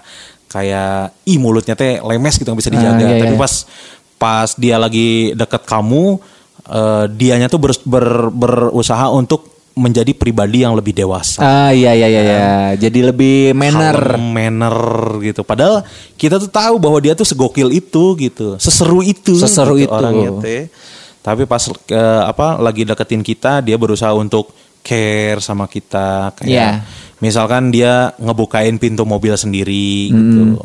kayak 0.46 1.16
ih 1.24 1.36
mulutnya 1.36 1.72
teh 1.72 1.96
lemes 1.98 2.36
gitu 2.36 2.44
nggak 2.46 2.60
bisa 2.60 2.68
dijaga 2.68 3.00
Ah, 3.00 3.08
iya, 3.08 3.18
tapi 3.18 3.32
iya. 3.32 3.40
pas 3.40 3.52
pas 4.16 4.52
dia 4.52 4.76
lagi 4.76 5.32
deket 5.32 5.62
kamu 5.62 6.16
eh, 6.66 7.04
dianya 7.10 7.46
tuh 7.46 7.58
ber- 7.58 7.84
ber- 7.84 8.30
berusaha 8.30 9.08
untuk 9.10 9.44
menjadi 9.72 10.08
pribadi 10.10 10.64
yang 10.64 10.72
lebih 10.72 10.96
dewasa 10.96 11.36
Ah 11.38 11.68
iya 11.68 11.92
iya 11.92 12.08
iya 12.08 12.22
iya. 12.22 12.48
Jadi 12.78 13.04
lebih 13.04 13.52
manner. 13.52 13.92
Kalem, 13.92 14.24
manner 14.26 14.76
gitu 15.20 15.44
padahal 15.44 15.84
kita 16.14 16.36
tuh 16.36 16.48
tahu 16.48 16.80
bahwa 16.80 16.96
dia 16.96 17.12
tuh 17.12 17.24
segokil 17.24 17.68
itu 17.70 18.16
gitu 18.16 18.56
seseru 18.56 19.04
itu 19.04 19.36
Seseru 19.36 19.76
gitu 19.76 19.84
itu. 19.84 19.92
orangnya 19.92 20.30
teh 20.40 20.62
tapi 21.20 21.44
pas 21.44 21.60
eh, 21.60 22.22
apa 22.24 22.56
lagi 22.56 22.82
deketin 22.82 23.20
kita 23.20 23.60
dia 23.60 23.76
berusaha 23.76 24.10
untuk 24.10 24.48
care 24.80 25.40
sama 25.40 25.66
kita 25.66 26.32
kayak 26.32 26.48
Iya. 26.48 26.68
misalkan 27.18 27.68
dia 27.68 28.16
ngebukain 28.16 28.78
pintu 28.78 29.04
mobil 29.04 29.34
sendiri 29.34 30.08
gitu 30.08 30.56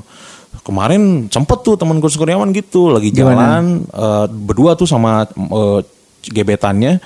kemarin 0.59 1.01
sempet 1.27 1.59
tuh 1.61 1.73
temen 1.73 1.97
Gus 1.97 2.13
Kurniawan 2.13 2.51
gitu 2.51 2.89
lagi 2.89 3.09
jalan 3.09 3.87
eh, 3.87 4.25
berdua 4.27 4.73
tuh 4.73 4.85
sama 4.85 5.23
eh, 5.27 5.79
gebetannya 6.23 6.99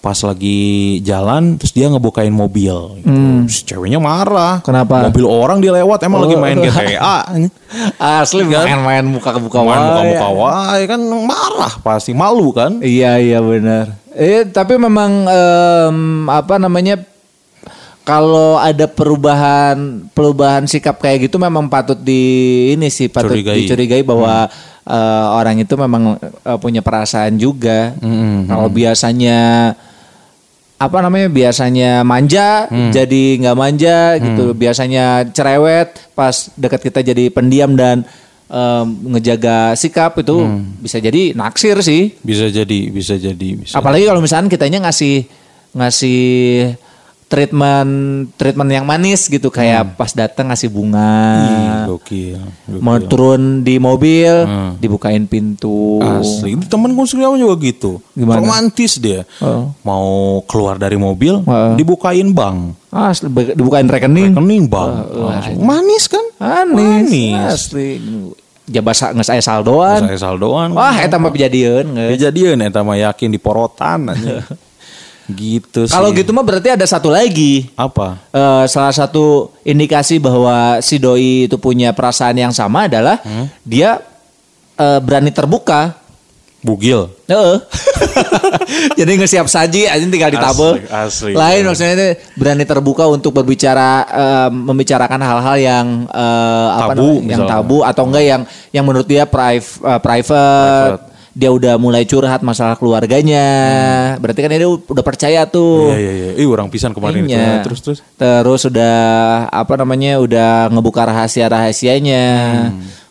pas 0.00 0.16
lagi 0.16 0.96
jalan 1.00 1.60
terus 1.60 1.70
dia 1.70 1.84
ngebukain 1.84 2.32
mobil 2.32 2.72
gitu. 2.96 3.12
Terus 3.44 3.58
ceweknya 3.62 4.00
marah 4.00 4.64
Kenapa? 4.64 5.04
mobil 5.04 5.24
orang 5.24 5.60
dia 5.60 5.76
lewat 5.76 6.00
emang 6.02 6.24
lagi 6.24 6.36
Oh. 6.36 6.40
main 6.40 6.56
GTA 6.56 7.18
Asli 8.20 8.42
main-main 8.42 9.04
muka 9.04 9.28
ke 9.30 9.38
buka 9.38 9.60
main 9.60 9.76
wae. 9.76 9.84
muka-muka 9.84 10.28
wae 10.32 10.80
kan 10.88 11.00
marah 11.04 11.72
pasti 11.80 12.12
malu 12.12 12.48
kan 12.48 12.80
Iya 12.80 13.20
iya 13.20 13.38
benar. 13.40 14.00
Eh 14.10 14.48
tapi 14.48 14.74
memang 14.74 15.28
em, 15.28 15.98
apa 16.26 16.56
namanya 16.56 16.96
kalau 18.10 18.58
ada 18.58 18.90
perubahan 18.90 20.02
perubahan 20.10 20.66
sikap 20.66 20.98
kayak 20.98 21.30
gitu 21.30 21.38
memang 21.38 21.70
patut 21.70 21.94
di 21.94 22.22
ini 22.74 22.90
sih 22.90 23.06
patut 23.06 23.38
Curigai. 23.38 23.62
dicurigai 23.62 24.02
bahwa 24.02 24.50
eh, 24.82 25.26
orang 25.38 25.62
itu 25.62 25.78
memang 25.78 26.18
eh, 26.18 26.58
punya 26.58 26.82
perasaan 26.82 27.38
juga. 27.38 27.94
Kalau 28.50 28.66
biasanya 28.66 29.38
apa 30.80 30.98
namanya 31.04 31.28
biasanya 31.30 32.02
manja 32.02 32.66
jadi 32.90 33.24
nggak 33.46 33.54
manja 33.54 34.18
gitu. 34.18 34.58
Biasanya 34.58 35.30
cerewet 35.30 35.94
pas 36.18 36.50
dekat 36.58 36.90
kita 36.90 37.06
jadi 37.06 37.30
pendiam 37.30 37.78
dan 37.78 38.02
em, 38.50 38.86
ngejaga 39.14 39.78
sikap 39.78 40.18
itu 40.18 40.50
bisa 40.82 40.98
jadi 40.98 41.30
naksir 41.38 41.78
sih. 41.78 42.18
Bisa 42.26 42.50
jadi 42.50 42.90
bisa 42.90 43.14
jadi 43.14 43.48
bisa 43.54 43.78
Apalagi 43.78 44.02
kalau 44.02 44.18
misalkan 44.18 44.50
kitanya 44.50 44.82
ngasih 44.88 45.30
ngasih 45.78 46.20
treatment 47.30 47.90
treatment 48.34 48.66
yang 48.74 48.82
manis 48.82 49.30
gitu 49.30 49.54
kayak 49.54 49.94
pas 49.94 50.10
datang 50.10 50.50
ngasih 50.50 50.66
bunga. 50.66 51.14
Ih, 51.38 51.94
gokil, 51.94 52.42
gokil. 52.66 52.82
Mau 52.82 52.98
turun 53.06 53.62
di 53.62 53.78
mobil, 53.78 54.34
dibukain 54.82 55.22
pintu. 55.30 56.02
Asli, 56.02 56.58
itu 56.58 56.66
temen 56.66 56.90
Gus 56.98 57.14
Kurniawan 57.14 57.38
juga 57.38 57.54
gitu. 57.62 58.02
Gimana? 58.18 58.42
Romantis 58.42 58.98
dia. 58.98 59.22
Oh. 59.38 59.70
Mau 59.86 60.42
keluar 60.50 60.74
dari 60.74 60.98
mobil, 60.98 61.38
Heeh. 61.46 61.78
dibukain 61.78 62.34
bank. 62.34 62.74
Asli 62.90 63.30
dibukain 63.30 63.86
rekening. 63.86 64.34
Rekening 64.34 64.66
bank. 64.66 64.90
Langsung. 65.14 65.62
Manis 65.62 66.04
kan? 66.10 66.24
Manis. 66.42 66.74
Manis. 66.74 67.38
Asli. 67.46 67.88
Jabasa 68.70 69.14
nggak 69.14 69.26
saya 69.26 69.42
saldoan. 69.42 70.02
Saya 70.02 70.18
saldoan. 70.18 70.74
Wah, 70.74 70.94
eta 70.98 71.18
mah 71.18 71.30
kejadian. 71.30 71.94
Kejadian 71.94 72.58
eta 72.66 72.82
mah 72.82 72.98
yakin 72.98 73.30
diporotan 73.30 74.10
aja. 74.14 74.42
gitu 75.34 75.86
sih. 75.86 75.94
Kalau 75.94 76.10
gitu 76.10 76.30
mah 76.30 76.42
berarti 76.42 76.74
ada 76.74 76.86
satu 76.86 77.10
lagi. 77.10 77.70
apa? 77.74 78.18
Eh, 78.30 78.64
salah 78.66 78.92
satu 78.92 79.50
indikasi 79.62 80.18
bahwa 80.18 80.78
si 80.80 80.96
doi 80.96 81.50
itu 81.50 81.56
punya 81.56 81.90
perasaan 81.90 82.36
yang 82.36 82.52
sama 82.52 82.86
adalah 82.86 83.18
Hmm? 83.20 83.46
dia 83.62 84.00
eh, 84.76 85.00
berani 85.00 85.30
terbuka. 85.30 85.96
Bugil. 86.60 87.08
Heeh. 87.24 87.56
Jadi 89.00 89.12
ngesiap 89.16 89.48
saji 89.48 89.88
aja 89.88 90.04
tinggal 90.04 90.28
ditabel. 90.28 90.76
Asli, 90.92 91.32
asli. 91.32 91.32
Lain 91.32 91.64
maksudnya 91.64 91.94
itu 91.96 92.08
berani 92.36 92.64
terbuka 92.68 93.08
untuk 93.08 93.32
berbicara 93.32 94.04
eh, 94.04 94.48
membicarakan 94.52 95.20
hal-hal 95.24 95.56
yang 95.56 95.86
apa 96.04 96.92
Tabu, 96.92 97.16
namanya, 97.16 97.30
yang 97.32 97.42
tabu 97.48 97.78
atau 97.80 98.02
enggak 98.04 98.24
yang 98.28 98.42
yang 98.76 98.84
menurut 98.84 99.08
dia 99.08 99.24
eh, 99.24 99.28
private. 99.28 100.00
Private. 100.04 101.09
Dia 101.40 101.48
udah 101.48 101.80
mulai 101.80 102.04
curhat 102.04 102.44
masalah 102.44 102.76
keluarganya. 102.76 103.48
Berarti 104.20 104.40
kan 104.44 104.52
dia 104.52 104.68
udah 104.68 105.00
percaya 105.00 105.48
tuh. 105.48 105.88
Iya 105.88 105.96
iya 105.96 106.12
iya. 106.12 106.30
Ih 106.36 106.46
orang 106.46 106.68
pisan 106.68 106.92
kemarin 106.92 107.24
itu. 107.24 107.32
Iya. 107.32 107.64
Terus 107.64 107.80
terus. 107.80 107.98
Terus 108.14 108.62
udah 108.68 108.96
apa 109.48 109.72
namanya 109.80 110.20
udah 110.20 110.68
ngebuka 110.68 111.08
rahasia 111.08 111.48
rahasianya. 111.48 112.24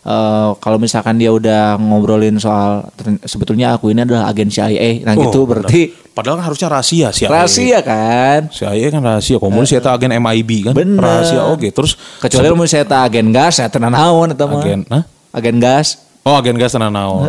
Eh, 0.00 0.50
kalau 0.64 0.80
misalkan 0.80 1.20
dia 1.20 1.28
udah 1.28 1.76
ngobrolin 1.76 2.40
soal 2.40 2.88
sebetulnya 3.20 3.76
aku 3.76 3.92
ini 3.92 4.00
adalah 4.00 4.32
agen 4.32 4.48
CIA, 4.48 5.04
nah 5.04 5.12
Oh, 5.12 5.28
gitu 5.28 5.44
berarti 5.44 5.92
Padahal 6.16 6.40
kan 6.40 6.44
harusnya 6.48 6.68
rahasia 6.72 7.08
sih. 7.12 7.28
rahasia 7.28 7.84
kan. 7.84 8.48
CIA 8.48 8.88
kan 8.88 9.04
rahasia. 9.04 9.36
Komunis 9.36 9.68
saya 9.68 9.84
agen 9.84 10.16
MIB 10.16 10.50
kan. 10.66 10.72
Bener. 10.72 11.04
Rahasia 11.04 11.44
oke. 11.52 11.68
Terus 11.68 12.00
Kecuali 12.16 12.48
mau 12.56 12.64
saya 12.64 12.88
agen 12.88 13.28
gas, 13.28 13.60
saya 13.60 13.68
tenan 13.68 13.92
naon 13.92 14.32
atau 14.32 14.48
mah. 14.48 14.64
agen, 14.64 14.88
Hah? 14.88 15.04
Agen 15.36 15.60
gas. 15.60 16.09
Oh 16.30 16.38
agen 16.38 16.54
gas 16.54 16.78
naon. 16.78 17.26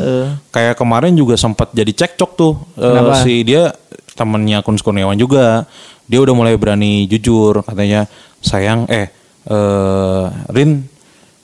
Kayak 0.54 0.78
kemarin 0.78 1.18
juga 1.18 1.34
sempat 1.34 1.74
jadi 1.74 1.90
cekcok 1.90 2.32
tuh. 2.38 2.54
Kenapa? 2.78 3.26
si 3.26 3.42
dia 3.42 3.74
temennya 4.14 4.62
Kun 4.62 4.78
Kurniawan 4.78 5.18
juga. 5.18 5.66
Dia 6.06 6.22
udah 6.22 6.38
mulai 6.38 6.54
berani 6.54 7.10
jujur 7.10 7.66
katanya 7.66 8.06
sayang 8.46 8.86
eh 8.86 9.10
eh 9.50 10.26
Rin 10.54 10.86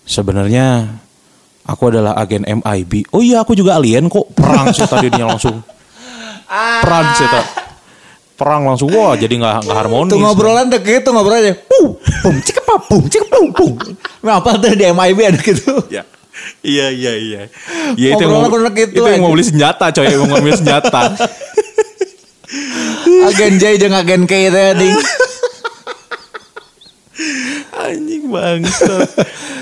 sebenarnya 0.05 0.85
aku 1.65 1.89
adalah 1.89 2.13
agen 2.13 2.45
MIB. 2.45 3.09
Oh 3.09 3.25
iya 3.25 3.41
aku 3.41 3.57
juga 3.57 3.81
alien 3.81 4.05
kok. 4.05 4.37
Perang 4.37 4.69
sih 4.69 4.85
tadi 4.85 5.09
dia 5.09 5.25
langsung. 5.25 5.57
Perang 6.85 7.07
sih. 7.17 7.25
Perang 8.37 8.69
langsung 8.69 8.93
wah 8.93 9.17
jadi 9.17 9.33
nggak 9.33 9.65
nggak 9.65 9.77
harmonis. 9.81 10.13
Tuh 10.13 10.21
ngobrolan 10.21 10.69
deh 10.69 10.77
gitu 10.85 11.09
ngobrolannya. 11.09 11.57
Pum, 11.65 11.97
pum, 11.97 12.35
cik 12.37 12.61
apa, 12.61 12.85
pum, 12.85 13.01
cik 13.09 13.25
pum, 13.33 13.49
pum. 13.49 13.73
Apa 14.21 14.61
tuh 14.61 14.77
di 14.77 14.85
MIB 14.85 15.19
ada 15.25 15.41
gitu. 15.41 15.73
Ya. 15.89 16.05
Iya 16.65 16.87
iya 16.89 17.13
iya. 17.15 17.41
Ya 17.95 18.07
itu 18.17 18.21
yang 18.25 18.33
mau, 18.33 18.49
gitu 18.73 18.97
itu 18.97 19.01
yang 19.05 19.23
mau 19.23 19.31
beli 19.31 19.45
senjata 19.45 19.93
coy, 19.93 20.09
mau 20.17 20.27
ngambil 20.35 20.53
senjata. 20.57 21.01
agen 23.27 23.53
J 23.59 23.63
jeung 23.79 23.95
agen 23.95 24.23
K 24.25 24.33
tadi. 24.51 24.89
Anjing 27.77 28.23
bangsa. 28.29 28.95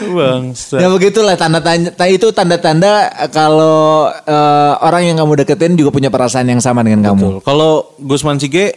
bangsa. 0.02 0.76
Ya 0.82 0.88
begitulah 0.90 1.36
tanda 1.36 1.60
tanda 1.62 1.92
itu 2.08 2.28
tanda-tanda 2.32 3.12
kalau 3.32 4.10
eh, 4.10 4.74
orang 4.82 5.14
yang 5.14 5.18
kamu 5.22 5.46
deketin 5.46 5.76
juga 5.78 5.92
punya 5.92 6.10
perasaan 6.10 6.48
yang 6.50 6.62
sama 6.64 6.82
dengan 6.82 7.14
kamu. 7.14 7.40
Betul. 7.40 7.46
Kalau 7.46 7.72
Gusman 8.02 8.40
Sige 8.42 8.76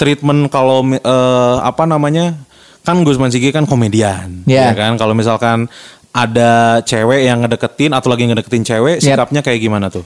treatment 0.00 0.48
kalau 0.50 0.84
eh, 0.88 1.56
apa 1.62 1.84
namanya? 1.84 2.36
Kan 2.82 3.04
Gusman 3.04 3.28
Sige 3.28 3.52
kan 3.52 3.68
komedian, 3.68 4.48
Ya. 4.48 4.72
ya 4.72 4.74
kan? 4.76 4.96
Kalau 4.96 5.12
misalkan 5.12 5.68
ada 6.18 6.50
cewek 6.82 7.20
yang 7.22 7.38
ngedeketin 7.40 7.94
atau 7.94 8.08
lagi 8.10 8.26
ngedeketin 8.26 8.64
cewek, 8.64 8.98
Yap. 8.98 9.04
sikapnya 9.04 9.40
kayak 9.40 9.60
gimana 9.60 9.86
tuh? 9.86 10.02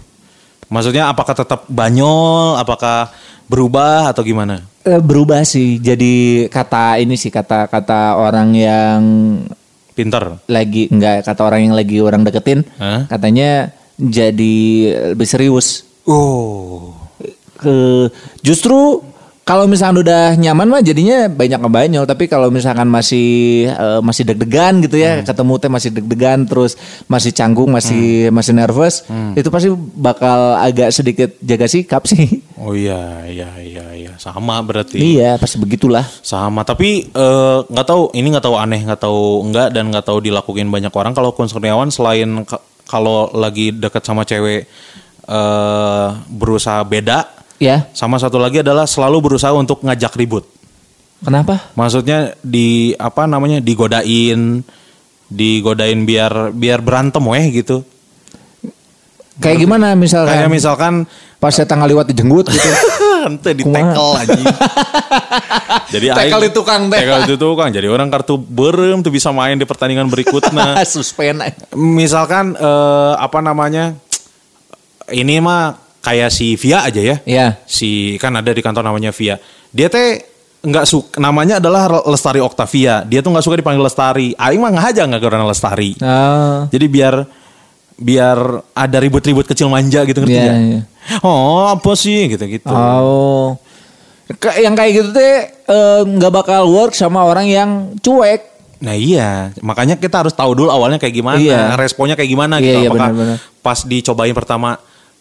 Maksudnya 0.69 1.09
apakah 1.09 1.33
tetap 1.33 1.65
banyol, 1.67 2.57
apakah 2.57 3.09
berubah 3.45 4.09
atau 4.09 4.21
gimana? 4.21 4.65
Eh, 4.83 4.99
berubah 4.99 5.45
sih 5.45 5.79
jadi 5.79 6.47
kata 6.49 6.99
ini 6.99 7.15
sih 7.15 7.31
kata 7.31 7.69
kata 7.69 8.17
orang 8.17 8.51
yang 8.51 9.01
Pinter. 9.93 10.41
lagi 10.49 10.89
enggak 10.89 11.23
kata 11.23 11.41
orang 11.45 11.61
yang 11.63 11.75
lagi 11.77 12.01
orang 12.01 12.25
deketin 12.25 12.65
Hah? 12.81 13.05
katanya 13.07 13.71
jadi 13.95 14.57
lebih 15.13 15.29
serius 15.29 15.85
Oh. 16.03 16.97
ke 17.55 18.09
justru 18.43 19.05
kalau 19.43 19.67
misalkan 19.67 20.01
udah 20.01 20.35
nyaman 20.35 20.69
mah 20.69 20.81
jadinya 20.81 21.27
banyak 21.27 21.59
ngebanyol 21.59 22.05
tapi 22.05 22.25
kalau 22.25 22.47
misalkan 22.47 22.87
masih 22.87 23.27
eh, 23.67 24.01
masih 24.01 24.23
deg-degan 24.25 24.79
gitu 24.81 24.97
ya 24.97 25.19
ketemu 25.21 25.55
teh 25.57 25.67
masih 25.69 25.91
deg-degan 25.91 26.45
terus 26.45 26.79
masih 27.05 27.31
canggung 27.31 27.67
masih 27.69 28.03
masih 28.31 28.53
nervous 28.53 29.03
itu 29.35 29.49
pasti 29.49 29.67
bakal 29.93 30.39
agak 30.57 30.91
sedikit 30.91 31.35
jaga 31.39 31.67
sikap 31.67 32.05
sih 32.05 32.39
Oh 32.57 32.71
iya, 32.73 33.27
iya, 33.27 33.51
iya, 33.59 33.87
iya. 33.91 34.13
Sama 34.17 34.63
berarti. 34.63 34.95
iya 34.95 35.35
pasti 35.35 35.59
begitulah 35.59 36.07
Sama, 36.23 36.63
tapi 36.63 37.03
eh, 37.05 37.59
nggak 37.65 37.83
tahu 37.85 38.15
ini 38.15 38.31
nggak 38.31 38.45
tahu 38.45 38.55
aneh, 38.55 38.79
nggak 38.81 39.03
tahu 39.03 39.43
enggak 39.43 39.69
dan 39.69 39.91
nggak 39.91 40.07
tahu 40.07 40.23
dilakuin 40.23 40.71
banyak 40.71 40.95
orang. 40.95 41.11
Kalau 41.11 41.35
Kun 41.35 41.51
Kurniawan 41.51 41.91
selain 41.91 42.31
ka- 42.47 42.63
kalau 42.87 43.35
lagi 43.35 43.75
deket 43.75 44.07
sama 44.07 44.23
cewek 44.23 44.71
eh 45.25 46.07
berusaha 46.29 46.83
beda, 46.83 47.27
ya 47.63 47.87
sama 47.95 48.19
satu 48.19 48.43
lagi 48.43 48.67
adalah 48.67 48.91
selalu 48.91 49.31
berusaha 49.31 49.55
untuk 49.55 49.87
ngajak 49.87 50.19
ribut. 50.19 50.43
kenapa 51.23 51.71
Maksudnya 51.79 52.35
di 52.43 52.99
apa 52.99 53.31
namanya 53.31 53.63
digodain, 53.63 54.67
digodain 55.31 56.01
biar 56.03 56.51
biar 56.51 56.83
berantem 56.83 57.23
weh 57.23 57.63
gitu. 57.63 57.87
kayak 59.39 59.65
gimana 59.65 59.95
misalkan 59.95 60.35
Kayak 60.35 60.51
misalkan 60.51 60.95
pas 61.39 61.55
saya 61.55 61.67
tanggal 61.67 61.89
lewat 61.89 62.11
dijenggut 62.11 62.51
gitu 62.51 62.69
ente 63.27 63.51
di 63.55 63.63
tackle 63.63 64.13
aja. 64.19 64.35
Jadi 65.93 66.07
Tackle 66.11 66.49
di 66.49 66.53
tukang 66.53 66.83
teh. 66.89 66.99
Tackle 66.99 67.25
di 67.29 67.37
tukang. 67.39 67.69
Jadi 67.71 67.87
orang 67.89 68.09
kartu 68.11 68.35
berem 68.41 69.01
tuh 69.05 69.13
bisa 69.13 69.31
main 69.31 69.57
di 69.57 69.67
pertandingan 69.69 70.09
berikutnya. 70.09 70.81
suspend 70.89 71.45
Misalkan 71.77 72.57
eh, 72.57 73.15
apa 73.17 73.39
namanya? 73.45 73.95
Ini 75.13 75.43
mah 75.43 75.77
kayak 76.03 76.29
si 76.29 76.55
Via 76.55 76.83
aja 76.83 77.01
ya. 77.01 77.17
ya 77.23 77.47
Si 77.65 78.19
kan 78.19 78.35
ada 78.35 78.51
di 78.51 78.59
kantor 78.59 78.83
namanya 78.85 79.11
Via. 79.11 79.39
Dia 79.71 79.87
teh 79.87 80.19
nggak 80.63 80.85
suka 80.85 81.19
namanya 81.19 81.59
adalah 81.59 81.87
Lestari 82.05 82.39
Octavia. 82.39 83.03
Dia 83.03 83.19
tuh 83.19 83.31
nggak 83.31 83.43
suka 83.43 83.57
dipanggil 83.57 83.83
Lestari. 83.83 84.35
Aing 84.35 84.59
mah 84.59 84.71
nggak 84.71 84.87
aja 84.91 85.03
nggak 85.07 85.23
karena 85.23 85.47
Lestari. 85.47 85.91
Ah. 85.99 86.67
Jadi 86.69 86.87
biar 86.87 87.15
biar 87.95 88.39
ada 88.73 88.99
ribut-ribut 88.99 89.47
kecil 89.47 89.71
manja 89.71 90.03
gitu 90.03 90.19
ngerti 90.19 90.35
Iya, 90.35 90.43
nggak? 90.45 90.59
iya. 90.61 90.81
Oh 91.23 91.67
apa 91.69 91.95
sih 91.95 92.27
gitu-gitu. 92.29 92.67
Oh. 92.67 93.55
Yang 94.55 94.75
kayak 94.75 94.93
gitu 94.93 95.09
teh 95.13 95.35
eh, 95.51 96.01
nggak 96.03 96.33
bakal 96.33 96.67
work 96.67 96.93
sama 96.93 97.23
orang 97.23 97.47
yang 97.47 97.71
cuek. 97.99 98.49
Nah 98.83 98.99
iya, 98.99 99.55
makanya 99.63 99.95
kita 99.95 100.27
harus 100.27 100.35
tahu 100.35 100.59
dulu 100.59 100.67
awalnya 100.67 100.99
kayak 100.99 101.15
gimana, 101.15 101.39
Iya. 101.39 101.79
responnya 101.79 102.19
kayak 102.19 102.27
gimana 102.29 102.59
Iya, 102.59 102.65
gitu. 102.65 102.79
iya, 102.79 102.89
Apakah 102.91 103.09
benar-benar. 103.09 103.39
pas 103.63 103.79
dicobain 103.81 104.35
pertama, 104.35 104.71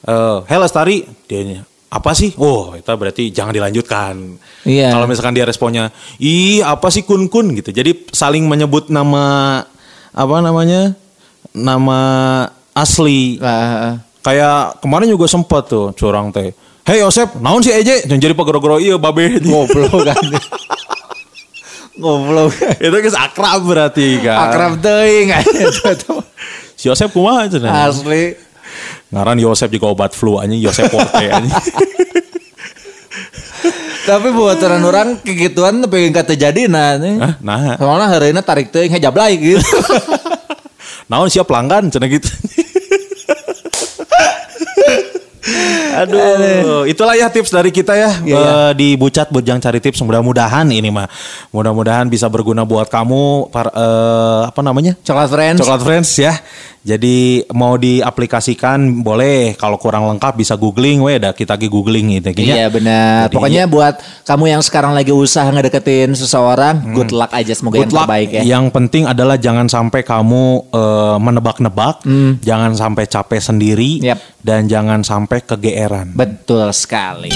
eh 0.07 0.37
hey 0.49 0.57
Lestari, 0.57 1.05
dia 1.29 1.61
apa 1.91 2.15
sih? 2.15 2.31
Oh, 2.39 2.71
itu 2.71 2.87
berarti 2.87 3.35
jangan 3.35 3.51
dilanjutkan. 3.51 4.39
Iya. 4.63 4.95
Kalau 4.95 5.05
misalkan 5.11 5.35
dia 5.35 5.43
responnya, 5.43 5.91
ih 6.23 6.63
apa 6.63 6.87
sih 6.87 7.03
kun 7.03 7.27
kun 7.27 7.51
gitu. 7.51 7.75
Jadi 7.75 8.07
saling 8.15 8.47
menyebut 8.47 8.87
nama 8.87 9.59
apa 10.15 10.35
namanya, 10.39 10.95
nama 11.51 11.99
asli. 12.71 13.35
Lah, 13.43 13.99
Kayak 14.23 14.79
kemarin 14.79 15.11
juga 15.11 15.27
sempat 15.27 15.67
tuh 15.67 15.91
curang 15.97 16.31
teh. 16.31 16.55
Hey 16.87 17.03
Yosep, 17.03 17.43
naon 17.43 17.59
sih 17.59 17.75
Eje? 17.75 18.07
Jangan 18.07 18.21
jadi 18.23 18.33
pegoro-goro 18.39 18.79
iya 18.79 18.95
babe. 18.95 19.37
goblok 19.43 19.91
kan. 20.07 20.17
goblok. 21.99 22.55
itu 22.79 22.95
guys 23.03 23.17
akrab 23.19 23.67
berarti 23.67 24.21
kan. 24.23 24.47
Akrab 24.47 24.73
teuing 24.79 25.29
Si 26.79 26.87
Yosep 26.87 27.11
kumaha 27.11 27.51
cenah? 27.51 27.91
Asli. 27.91 28.50
Ngaran 29.12 29.38
Yosep 29.43 29.69
juga 29.76 29.91
obat 29.91 30.15
flu 30.15 30.39
aja, 30.39 30.56
Yosep 30.56 30.88
Forte 30.88 31.26
aja. 31.28 31.56
Tapi 34.02 34.28
buat 34.34 34.58
orang-orang 34.58 35.21
kegituan 35.21 35.84
tapi 35.86 36.10
enggak 36.10 36.32
terjadi 36.34 36.65
nah. 36.65 36.97
nih. 36.97 37.15
Hah? 37.21 37.34
Nah, 37.43 37.78
Soalnya 37.78 38.08
hari 38.10 38.34
ini 38.34 38.41
tarik 38.41 38.74
teuing 38.74 38.97
jablay 38.97 39.38
gitu. 39.38 39.62
naon 41.12 41.28
siap 41.28 41.45
pelanggan 41.45 41.91
cenah 41.91 42.08
gitu. 42.08 42.32
Aduh, 45.93 46.84
itulah 46.86 47.13
ya 47.13 47.28
tips 47.28 47.52
dari 47.52 47.69
kita 47.69 47.91
ya 47.91 48.12
Iya, 48.21 48.38
Eh, 48.38 48.71
di 48.74 48.88
Bucat 48.95 49.28
Bujang 49.28 49.60
cari 49.60 49.78
tips. 49.78 50.00
Mudah-mudahan 50.00 50.65
ini 50.67 50.88
mah, 50.88 51.08
mudah-mudahan 51.50 52.08
bisa 52.08 52.26
berguna 52.26 52.63
buat 52.63 52.88
kamu. 52.88 53.50
Par, 53.50 53.69
eh, 53.69 54.41
apa 54.47 54.62
namanya? 54.62 54.95
Coklat 54.97 55.30
friends. 55.30 55.60
Coklat 55.60 55.82
Friends 55.82 56.12
ya. 56.15 56.34
Jadi 56.82 57.45
mau 57.54 57.78
diaplikasikan 57.78 58.82
boleh. 59.00 59.54
Kalau 59.54 59.78
kurang 59.78 60.10
lengkap 60.10 60.34
bisa 60.34 60.58
googling, 60.58 60.97
weh. 61.00 61.21
Dah 61.21 61.30
kita 61.30 61.54
lagi 61.54 61.69
googling 61.69 62.17
gitu. 62.17 62.34
Iya 62.34 62.67
benar. 62.67 63.30
Jadi- 63.30 63.36
Pokoknya 63.38 63.63
buat 63.67 63.95
kamu 64.26 64.43
yang 64.50 64.62
sekarang 64.62 64.97
lagi 64.97 65.13
usaha 65.13 65.45
ngedeketin 65.45 66.17
seseorang, 66.17 66.82
good 66.91 67.13
luck 67.13 67.30
aja 67.32 67.54
semoga 67.54 67.78
Hmm. 67.78 67.86
Good 67.86 67.86
yang 67.86 67.93
luck. 67.93 68.06
terbaik 68.08 68.30
ya. 68.32 68.41
Yang 68.47 68.65
penting 68.71 69.04
adalah 69.06 69.38
jangan 69.38 69.69
sampai 69.69 70.02
kamu 70.02 70.43
eh, 70.71 71.17
menebak-nebak, 71.19 72.02
jangan 72.41 72.71
sampai 72.74 73.06
capek 73.06 73.38
sendiri, 73.39 74.02
Hmm. 74.02 74.08
Yap. 74.08 74.19
dan 74.41 74.65
jangan 74.65 75.06
sampai 75.06 75.45
kegeeran. 75.51 76.15
Betul 76.15 76.71
sekali. 76.71 77.27